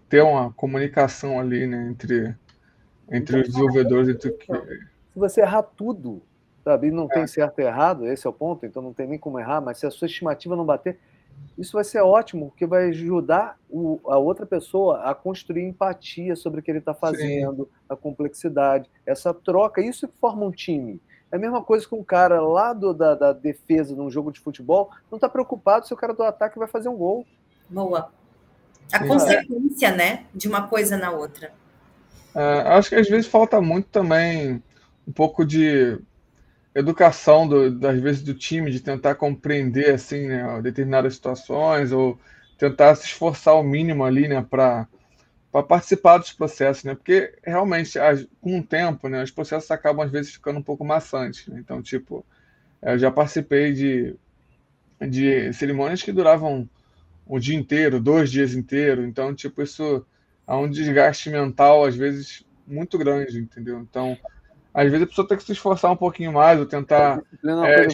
[0.08, 1.88] ter uma comunicação ali, né?
[1.90, 2.34] Entre,
[3.10, 4.08] entre então, os desenvolvedores.
[4.08, 4.30] Entre...
[5.12, 6.22] Se você errar tudo,
[6.70, 6.88] sabe?
[6.88, 7.08] E não é.
[7.08, 9.78] tem certo e errado, esse é o ponto, então não tem nem como errar, mas
[9.78, 10.98] se a sua estimativa não bater,
[11.58, 16.60] isso vai ser ótimo, porque vai ajudar o, a outra pessoa a construir empatia sobre
[16.60, 17.70] o que ele está fazendo, Sim.
[17.88, 21.00] a complexidade, essa troca, isso que forma um time.
[21.32, 24.40] É a mesma coisa que um cara lá do, da, da defesa num jogo de
[24.40, 27.24] futebol não está preocupado se o cara do ataque vai fazer um gol.
[27.68, 28.10] Boa.
[28.92, 29.08] A Sim.
[29.08, 31.52] consequência, né, de uma coisa na outra.
[32.34, 34.62] É, acho que às vezes falta muito também
[35.06, 36.00] um pouco de
[36.74, 42.18] educação do, das vezes do time de tentar compreender assim né, determinadas situações ou
[42.56, 44.86] tentar se esforçar ao mínimo ali né para
[45.50, 46.94] para participar dos processos né?
[46.94, 47.98] Porque realmente
[48.40, 51.58] com o tempo né os processos acabam às vezes ficando um pouco maçantes né?
[51.58, 52.24] então tipo
[52.82, 54.14] eu já participei de
[55.00, 56.68] de cerimônias que duravam
[57.26, 60.06] o dia inteiro dois dias inteiros então tipo isso
[60.46, 63.80] há um desgaste mental às vezes muito grande entendeu?
[63.80, 64.16] Então
[64.72, 67.22] às vezes a pessoa tem que se esforçar um pouquinho mais, ou tentar
[67.64, 67.86] é,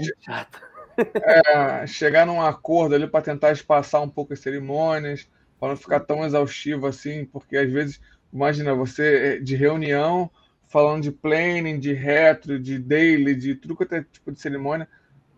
[1.83, 6.01] é, chegar num acordo ali para tentar espaçar um pouco as cerimônias, para não ficar
[6.01, 8.01] tão exaustivo assim, porque às vezes,
[8.33, 10.31] imagina, você é, de reunião,
[10.69, 14.89] falando de planning, de retro, de daily, de tudo quanto é tipo de cerimônia,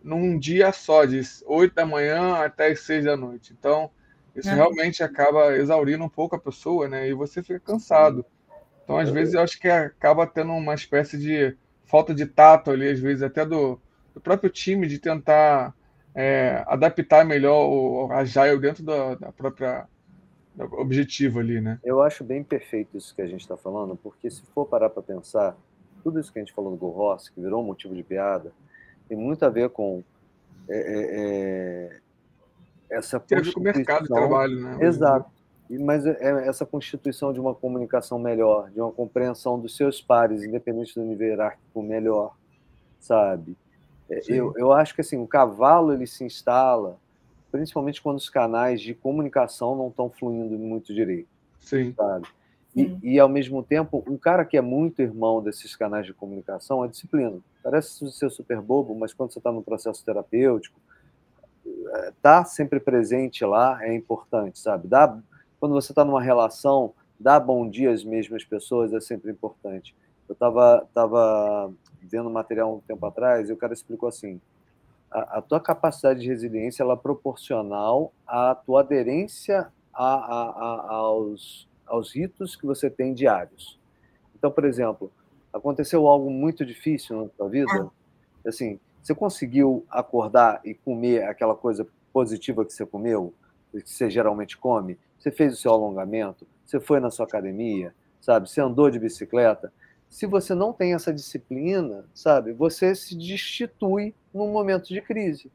[0.03, 3.53] num dia só, de 8 da manhã até as 6 da noite.
[3.57, 3.91] Então,
[4.35, 4.53] isso é.
[4.53, 7.09] realmente acaba exaurindo um pouco a pessoa, né?
[7.09, 8.17] E você fica cansado.
[8.17, 8.38] Sim.
[8.89, 12.89] Então, às vezes, eu acho que acaba tendo uma espécie de falta de tato ali,
[12.89, 13.79] às vezes, até do,
[14.15, 15.75] do próprio time, de tentar
[16.15, 19.87] é, adaptar melhor o Agile dentro da, da própria
[20.55, 21.79] do objetivo ali, né?
[21.83, 25.03] Eu acho bem perfeito isso que a gente está falando, porque se for parar para
[25.03, 25.55] pensar,
[26.03, 28.51] tudo isso que a gente falou do Go Horse, que virou um motivo de piada,
[29.07, 30.03] tem muito a ver com
[30.67, 31.99] é, é,
[32.89, 34.77] é essa tem com o mercado de trabalho, né?
[34.81, 35.38] Exato.
[35.77, 40.43] Mas é, é essa constituição de uma comunicação melhor, de uma compreensão dos seus pares,
[40.43, 42.35] independente do nível hierárquico, melhor,
[42.99, 43.55] sabe?
[44.09, 46.97] É, eu, eu acho que assim, o cavalo ele se instala
[47.51, 51.27] principalmente quando os canais de comunicação não estão fluindo muito direito.
[51.59, 51.93] Sim.
[51.93, 52.27] Sabe?
[52.75, 56.85] E, e, ao mesmo tempo, um cara que é muito irmão desses canais de comunicação
[56.85, 57.39] é disciplina.
[57.63, 60.79] Parece ser super bobo, mas quando você está no processo terapêutico,
[62.21, 64.87] tá sempre presente lá é importante, sabe?
[64.87, 65.17] Dá,
[65.59, 69.95] quando você está numa relação, dar bom dia às mesmas pessoas é sempre importante.
[70.27, 74.39] Eu estava tava vendo material um tempo atrás e o cara explicou assim:
[75.11, 81.67] a, a tua capacidade de resiliência ela é proporcional à tua aderência a, a, aos,
[81.85, 83.79] aos ritos que você tem diários.
[84.35, 85.11] Então, por exemplo,
[85.51, 87.89] aconteceu algo muito difícil na tua vida, ah.
[88.47, 93.33] assim, você conseguiu acordar e comer aquela coisa positiva que você comeu,
[93.71, 94.97] que você geralmente come?
[95.17, 96.47] Você fez o seu alongamento?
[96.65, 97.93] Você foi na sua academia?
[98.21, 98.49] Sabe?
[98.49, 99.71] Você andou de bicicleta?
[100.09, 102.51] Se você não tem essa disciplina, sabe?
[102.53, 105.51] Você se destitui num momento de crise,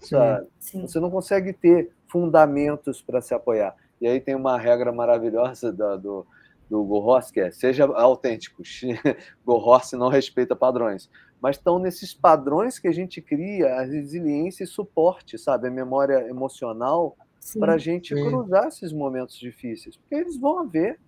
[0.00, 0.48] sabe?
[0.58, 0.82] Sim.
[0.82, 3.76] Você não consegue ter fundamentos para se apoiar.
[4.00, 6.26] E aí tem uma regra maravilhosa do, do,
[6.68, 8.62] do que é seja autêntico.
[9.44, 11.08] Gorhorse não respeita padrões.
[11.40, 15.68] Mas estão nesses padrões que a gente cria a resiliência e suporte, sabe?
[15.68, 17.16] A memória emocional
[17.58, 18.28] para a gente sim.
[18.28, 19.96] cruzar esses momentos difíceis.
[19.96, 20.98] Porque eles vão haver.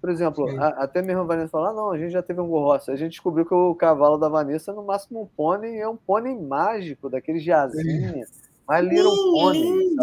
[0.00, 2.48] Por exemplo, a, até mesmo a Vanessa falou: ah, não, a gente já teve um
[2.48, 2.92] gorroça.
[2.92, 6.36] A gente descobriu que o cavalo da Vanessa, no máximo, um pônei, é um pônei
[6.36, 8.26] mágico, daquele jazinha.
[8.68, 9.96] My Little Pony.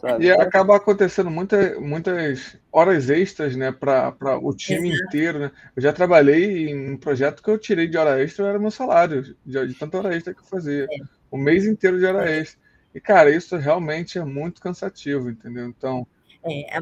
[0.00, 0.26] Sabe?
[0.26, 5.04] E acaba acontecendo muita, muitas horas extras, né, para o time Exato.
[5.06, 5.50] inteiro, né?
[5.74, 9.22] Eu já trabalhei em um projeto que eu tirei de hora extra, era meu salário,
[9.44, 10.84] de, de tanta hora extra que eu fazia.
[10.84, 10.98] É.
[11.30, 12.60] O mês inteiro de hora extra.
[12.98, 15.68] E, cara, isso realmente é muito cansativo, entendeu?
[15.68, 16.04] Então.
[16.44, 16.80] É, a,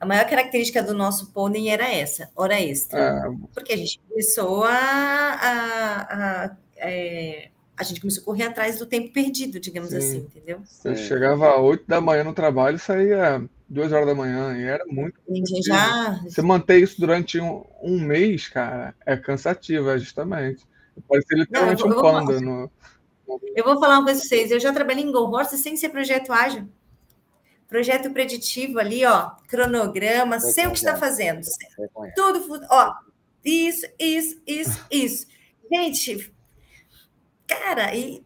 [0.00, 2.98] a, maior característica do nosso pônei era essa, hora extra.
[2.98, 3.46] É...
[3.52, 8.86] Porque a gente começou a, a, a é, a gente começou a correr atrás do
[8.86, 9.96] tempo perdido, digamos Sim.
[9.98, 10.62] assim, entendeu?
[10.84, 14.64] Eu chegava às 8 da manhã no trabalho e saía 2 horas da manhã, e
[14.64, 15.20] era muito.
[15.66, 16.18] Já...
[16.24, 20.64] Você manter isso durante um, um mês, cara, é cansativo, é justamente.
[21.06, 22.40] Pode ser literalmente Não, um panda.
[22.40, 22.70] No...
[23.54, 24.50] Eu vou falar uma coisa para vocês.
[24.50, 26.68] Eu já trabalhei em Go Horse sem ser projeto ágil.
[27.66, 31.42] Projeto preditivo ali, ó, cronograma, sei o que está fazendo.
[32.14, 32.94] Tudo, ó,
[33.44, 35.26] isso, isso, isso, isso.
[35.70, 36.32] Gente,
[37.48, 38.22] Cara, e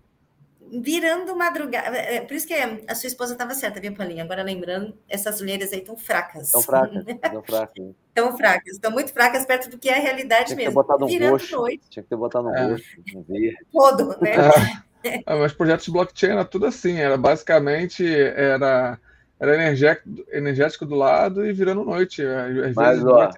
[0.80, 1.96] virando madrugada.
[1.96, 4.24] É, por isso que a sua esposa estava certa, viu, Paulinha?
[4.24, 6.46] Agora lembrando, essas mulheres aí estão fracas.
[6.46, 7.94] Estão fracas, estão fracas.
[8.08, 10.82] Estão fracas, estão muito fracas perto do que é a realidade Tinha mesmo.
[10.82, 11.56] Que ter botado no roxo.
[11.56, 11.88] Noite.
[11.88, 12.70] Tinha que ter botado no é.
[12.72, 13.56] roxo, no verde.
[13.70, 14.32] Todo, né?
[15.04, 15.22] É.
[15.26, 18.98] Ah, mas projetos de blockchain era tudo assim, era basicamente era,
[19.38, 22.22] era energético, energético do lado e virando noite.
[22.24, 23.30] Às mas, vezes, ó,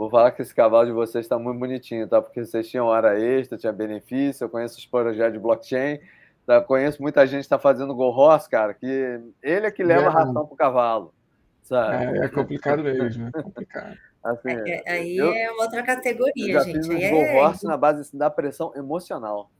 [0.00, 2.22] Vou falar que esse cavalo de vocês está muito bonitinho, tá?
[2.22, 6.00] Porque vocês tinham hora extra, tinha benefício, eu conheço os projetos de blockchain,
[6.46, 6.58] tá?
[6.62, 10.06] conheço muita gente que está fazendo go horse, cara, que ele é que leva é.
[10.06, 11.12] a ração pro cavalo,
[11.62, 12.18] sabe?
[12.18, 13.94] É, é complicado mesmo, é complicado.
[14.24, 16.86] Assim, é, aí eu, é outra categoria, já gente.
[16.86, 19.50] Fiz horse na base da pressão emocional.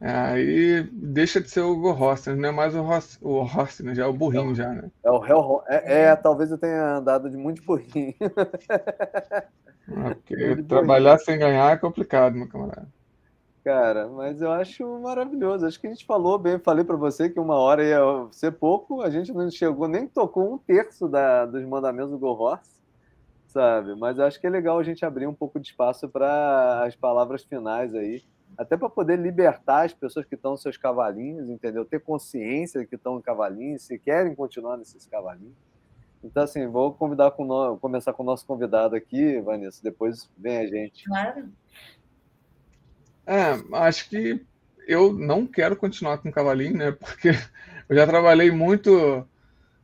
[0.00, 3.94] Aí deixa de ser o Go Horse, não é mais o Horse né?
[3.94, 4.90] já é o burrinho já, né?
[5.02, 8.14] É o Hell é, é, talvez eu tenha andado de muito burrinho.
[9.88, 10.64] Okay.
[10.64, 11.24] Trabalhar burrinho.
[11.24, 12.88] sem ganhar é complicado, meu camarada.
[13.62, 15.64] Cara, mas eu acho maravilhoso.
[15.64, 18.00] Acho que a gente falou bem, falei para você que uma hora ia
[18.32, 22.32] ser pouco, a gente não chegou, nem tocou um terço da, dos mandamentos do Go
[22.32, 22.80] Horse,
[23.46, 23.94] sabe?
[23.94, 27.44] Mas acho que é legal a gente abrir um pouco de espaço para as palavras
[27.44, 28.24] finais aí
[28.56, 31.84] até para poder libertar as pessoas que estão nos seus cavalinhos, entendeu?
[31.84, 35.56] Ter consciência de que estão em cavalinhos, se querem continuar nesses cavalinhos.
[36.24, 37.76] Então, assim, vou convidar com no...
[37.78, 41.04] começar com o nosso convidado aqui, Vanessa, depois vem a gente.
[41.04, 41.48] Claro.
[43.26, 44.44] É, acho que
[44.86, 46.92] eu não quero continuar com cavalinho, né?
[46.92, 47.30] Porque
[47.88, 49.26] eu já trabalhei muito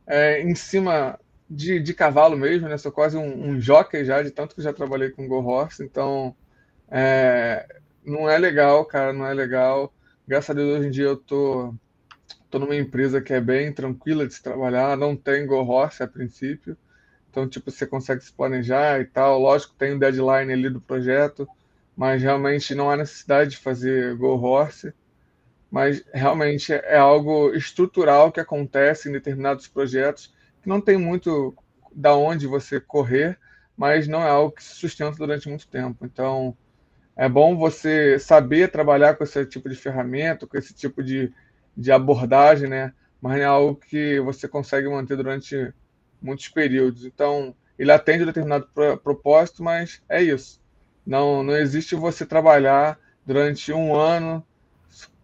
[0.07, 1.19] é, em cima
[1.49, 2.77] de, de cavalo mesmo, né?
[2.77, 6.35] Sou quase um, um jockey já, de tanto que já trabalhei com go horse, então
[6.89, 9.93] é, não é legal, cara, não é legal.
[10.27, 11.73] Graças a Deus, hoje em dia eu tô,
[12.49, 16.07] tô numa empresa que é bem tranquila de se trabalhar, não tem go horse a
[16.07, 16.77] princípio.
[17.29, 19.39] Então, tipo, você consegue se planejar e tal.
[19.39, 21.47] Lógico, tem um deadline ali do projeto,
[21.97, 24.93] mas realmente não há necessidade de fazer go horse.
[25.71, 30.31] Mas realmente é algo estrutural que acontece em determinados projetos,
[30.61, 31.55] que não tem muito
[31.91, 33.39] da onde você correr,
[33.75, 36.05] mas não é algo que se sustenta durante muito tempo.
[36.05, 36.55] Então,
[37.15, 41.31] é bom você saber trabalhar com esse tipo de ferramenta, com esse tipo de,
[41.77, 42.93] de abordagem, né?
[43.21, 45.73] Mas é algo que você consegue manter durante
[46.21, 47.05] muitos períodos.
[47.05, 48.67] Então, ele atende a determinado
[49.03, 50.59] propósito, mas é isso.
[51.05, 54.43] Não, não existe você trabalhar durante um ano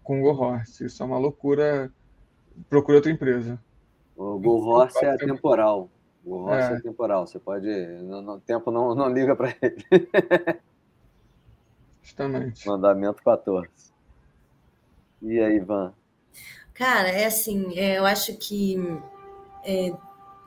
[0.04, 0.86] com o Go Horse.
[0.86, 1.92] Isso é uma loucura.
[2.70, 3.60] Procura outra empresa.
[4.16, 5.90] O Go Horse é temporal.
[6.24, 6.76] O Horse é.
[6.76, 7.26] é temporal.
[7.26, 7.68] Você pode.
[7.70, 9.86] O tempo não, não liga para ele.
[12.02, 12.68] Justamente.
[12.68, 13.70] Mandamento 14.
[15.22, 15.93] E aí, Ivan?
[16.74, 18.78] Cara, é assim, é, eu acho que
[19.66, 19.93] é,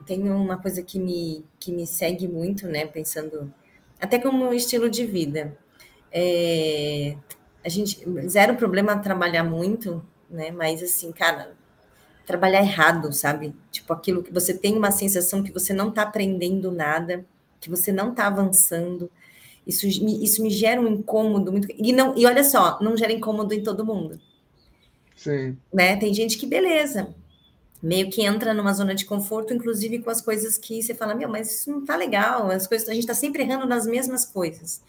[0.05, 2.85] tem uma coisa que me, que me segue muito, né?
[2.85, 3.53] Pensando
[3.99, 5.57] até como estilo de vida.
[6.11, 7.15] É,
[7.63, 10.51] a gente zero problema trabalhar muito, né?
[10.51, 11.55] Mas assim, cara,
[12.25, 13.55] trabalhar errado, sabe?
[13.71, 17.25] Tipo aquilo que você tem uma sensação que você não está aprendendo nada,
[17.59, 19.09] que você não está avançando.
[19.65, 21.67] Isso, isso me gera um incômodo muito.
[21.77, 24.19] E, não, e olha só, não gera incômodo em todo mundo.
[25.15, 25.57] Sim.
[25.73, 25.95] Né?
[25.95, 27.15] Tem gente que, beleza,
[27.81, 31.29] meio que entra numa zona de conforto, inclusive com as coisas que você fala, meu,
[31.29, 34.81] mas isso não tá legal, as coisas, a gente está sempre errando nas mesmas coisas.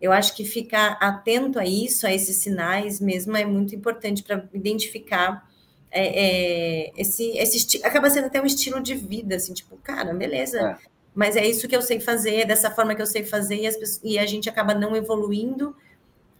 [0.00, 4.48] Eu acho que ficar atento a isso, a esses sinais mesmo, é muito importante para
[4.54, 5.48] identificar
[5.90, 10.58] é, é, esse, esse acaba sendo até um estilo de vida, assim, tipo, cara, beleza,
[10.58, 10.76] é.
[11.14, 13.62] Mas é isso que eu sei fazer, é dessa forma que eu sei fazer, e,
[13.62, 15.74] pessoas, e a gente acaba não evoluindo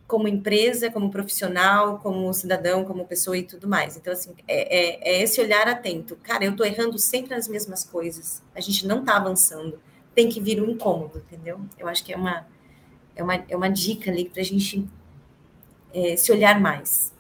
[0.07, 3.97] como empresa, como profissional, como cidadão, como pessoa e tudo mais.
[3.97, 6.17] Então, assim, é, é, é esse olhar atento.
[6.17, 8.43] Cara, eu tô errando sempre nas mesmas coisas.
[8.53, 9.79] A gente não tá avançando.
[10.13, 11.61] Tem que vir um incômodo, entendeu?
[11.79, 12.45] Eu acho que é uma,
[13.15, 14.85] é uma, é uma dica ali para a gente
[15.95, 17.13] é, se olhar mais.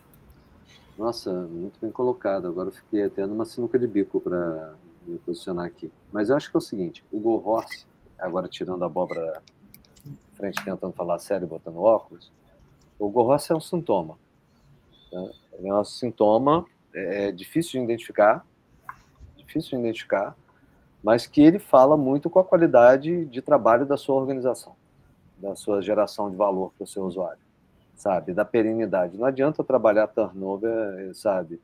[0.98, 2.48] Nossa, muito bem colocado.
[2.48, 4.74] Agora eu fiquei até numa sinuca de bico para
[5.06, 5.90] me posicionar aqui.
[6.12, 7.86] Mas eu acho que é o seguinte: o Go Horse,
[8.18, 9.42] agora tirando a abóbora
[10.34, 12.32] frente, tentando falar sério, botando óculos,
[12.98, 14.18] o gorroça é um sintoma.
[15.10, 15.30] Tá?
[15.62, 18.44] É um sintoma é, é difícil de identificar,
[19.36, 20.36] difícil de identificar,
[21.02, 24.74] mas que ele fala muito com a qualidade de trabalho da sua organização,
[25.38, 27.40] da sua geração de valor para o seu usuário,
[27.94, 28.32] sabe?
[28.32, 29.16] Da perenidade.
[29.16, 31.60] Não adianta trabalhar turnover, sabe?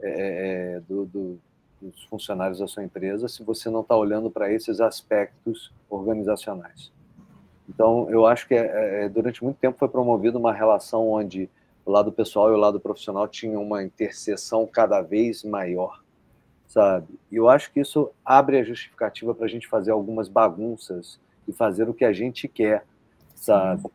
[0.00, 1.40] É, é, é do, do,
[1.80, 6.92] dos funcionários da sua empresa se você não está olhando para esses aspectos organizacionais.
[7.68, 11.48] Então, eu acho que é, é, durante muito tempo foi promovida uma relação onde
[11.84, 16.02] o lado pessoal e o lado profissional tinham uma interseção cada vez maior,
[16.66, 17.18] sabe?
[17.30, 21.52] E eu acho que isso abre a justificativa para a gente fazer algumas bagunças e
[21.52, 22.84] fazer o que a gente quer,
[23.34, 23.82] sabe?
[23.82, 23.90] Sim.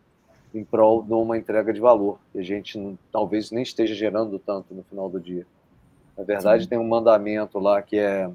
[0.54, 4.74] Em prol de uma entrega de valor, que a gente talvez nem esteja gerando tanto
[4.74, 5.46] no final do dia.
[6.22, 6.69] Na verdade, Sim.
[6.69, 8.30] tem um mandamento lá que é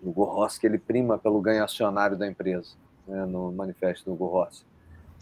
[0.00, 2.70] o Gorros, que ele prima pelo ganho acionário da empresa
[3.06, 4.64] né, no manifesto do Rossi.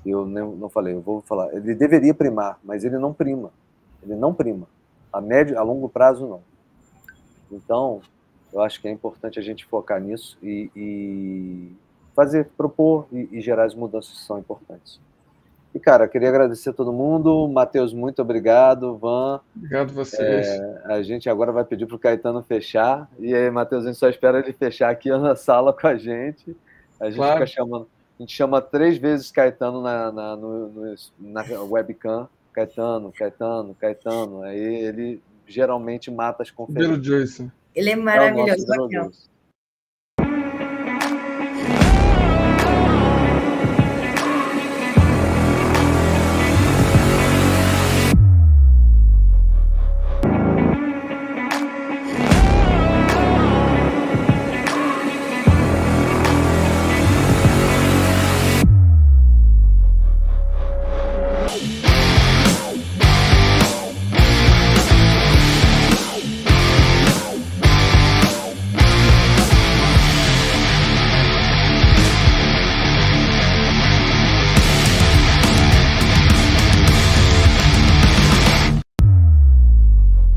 [0.04, 1.54] Eu não, não falei, eu vou falar.
[1.54, 3.50] Ele deveria primar, mas ele não prima.
[4.02, 4.66] Ele não prima.
[5.10, 6.42] A médio, a longo prazo, não.
[7.50, 8.02] Então,
[8.52, 11.72] eu acho que é importante a gente focar nisso e, e
[12.14, 15.00] fazer, propor e, e, gerar as mudanças que são importantes.
[15.74, 17.48] E, cara, queria agradecer a todo mundo.
[17.48, 18.96] Matheus, muito obrigado.
[18.98, 19.40] Van.
[19.56, 20.46] Obrigado vocês.
[20.46, 23.08] É, a gente agora vai pedir para o Caetano fechar.
[23.18, 26.54] E aí, Matheus, a gente só espera ele fechar aqui na sala com a gente.
[27.00, 27.34] A gente claro.
[27.34, 27.88] fica chamando.
[28.18, 32.28] A gente chama três vezes Caetano na, na, no, no, na webcam.
[32.52, 34.42] Caetano, Caetano, Caetano.
[34.42, 37.04] Aí ele geralmente mata as conferências.
[37.04, 37.50] Joyce.
[37.74, 38.66] Ele é maravilhoso.
[38.70, 39.10] É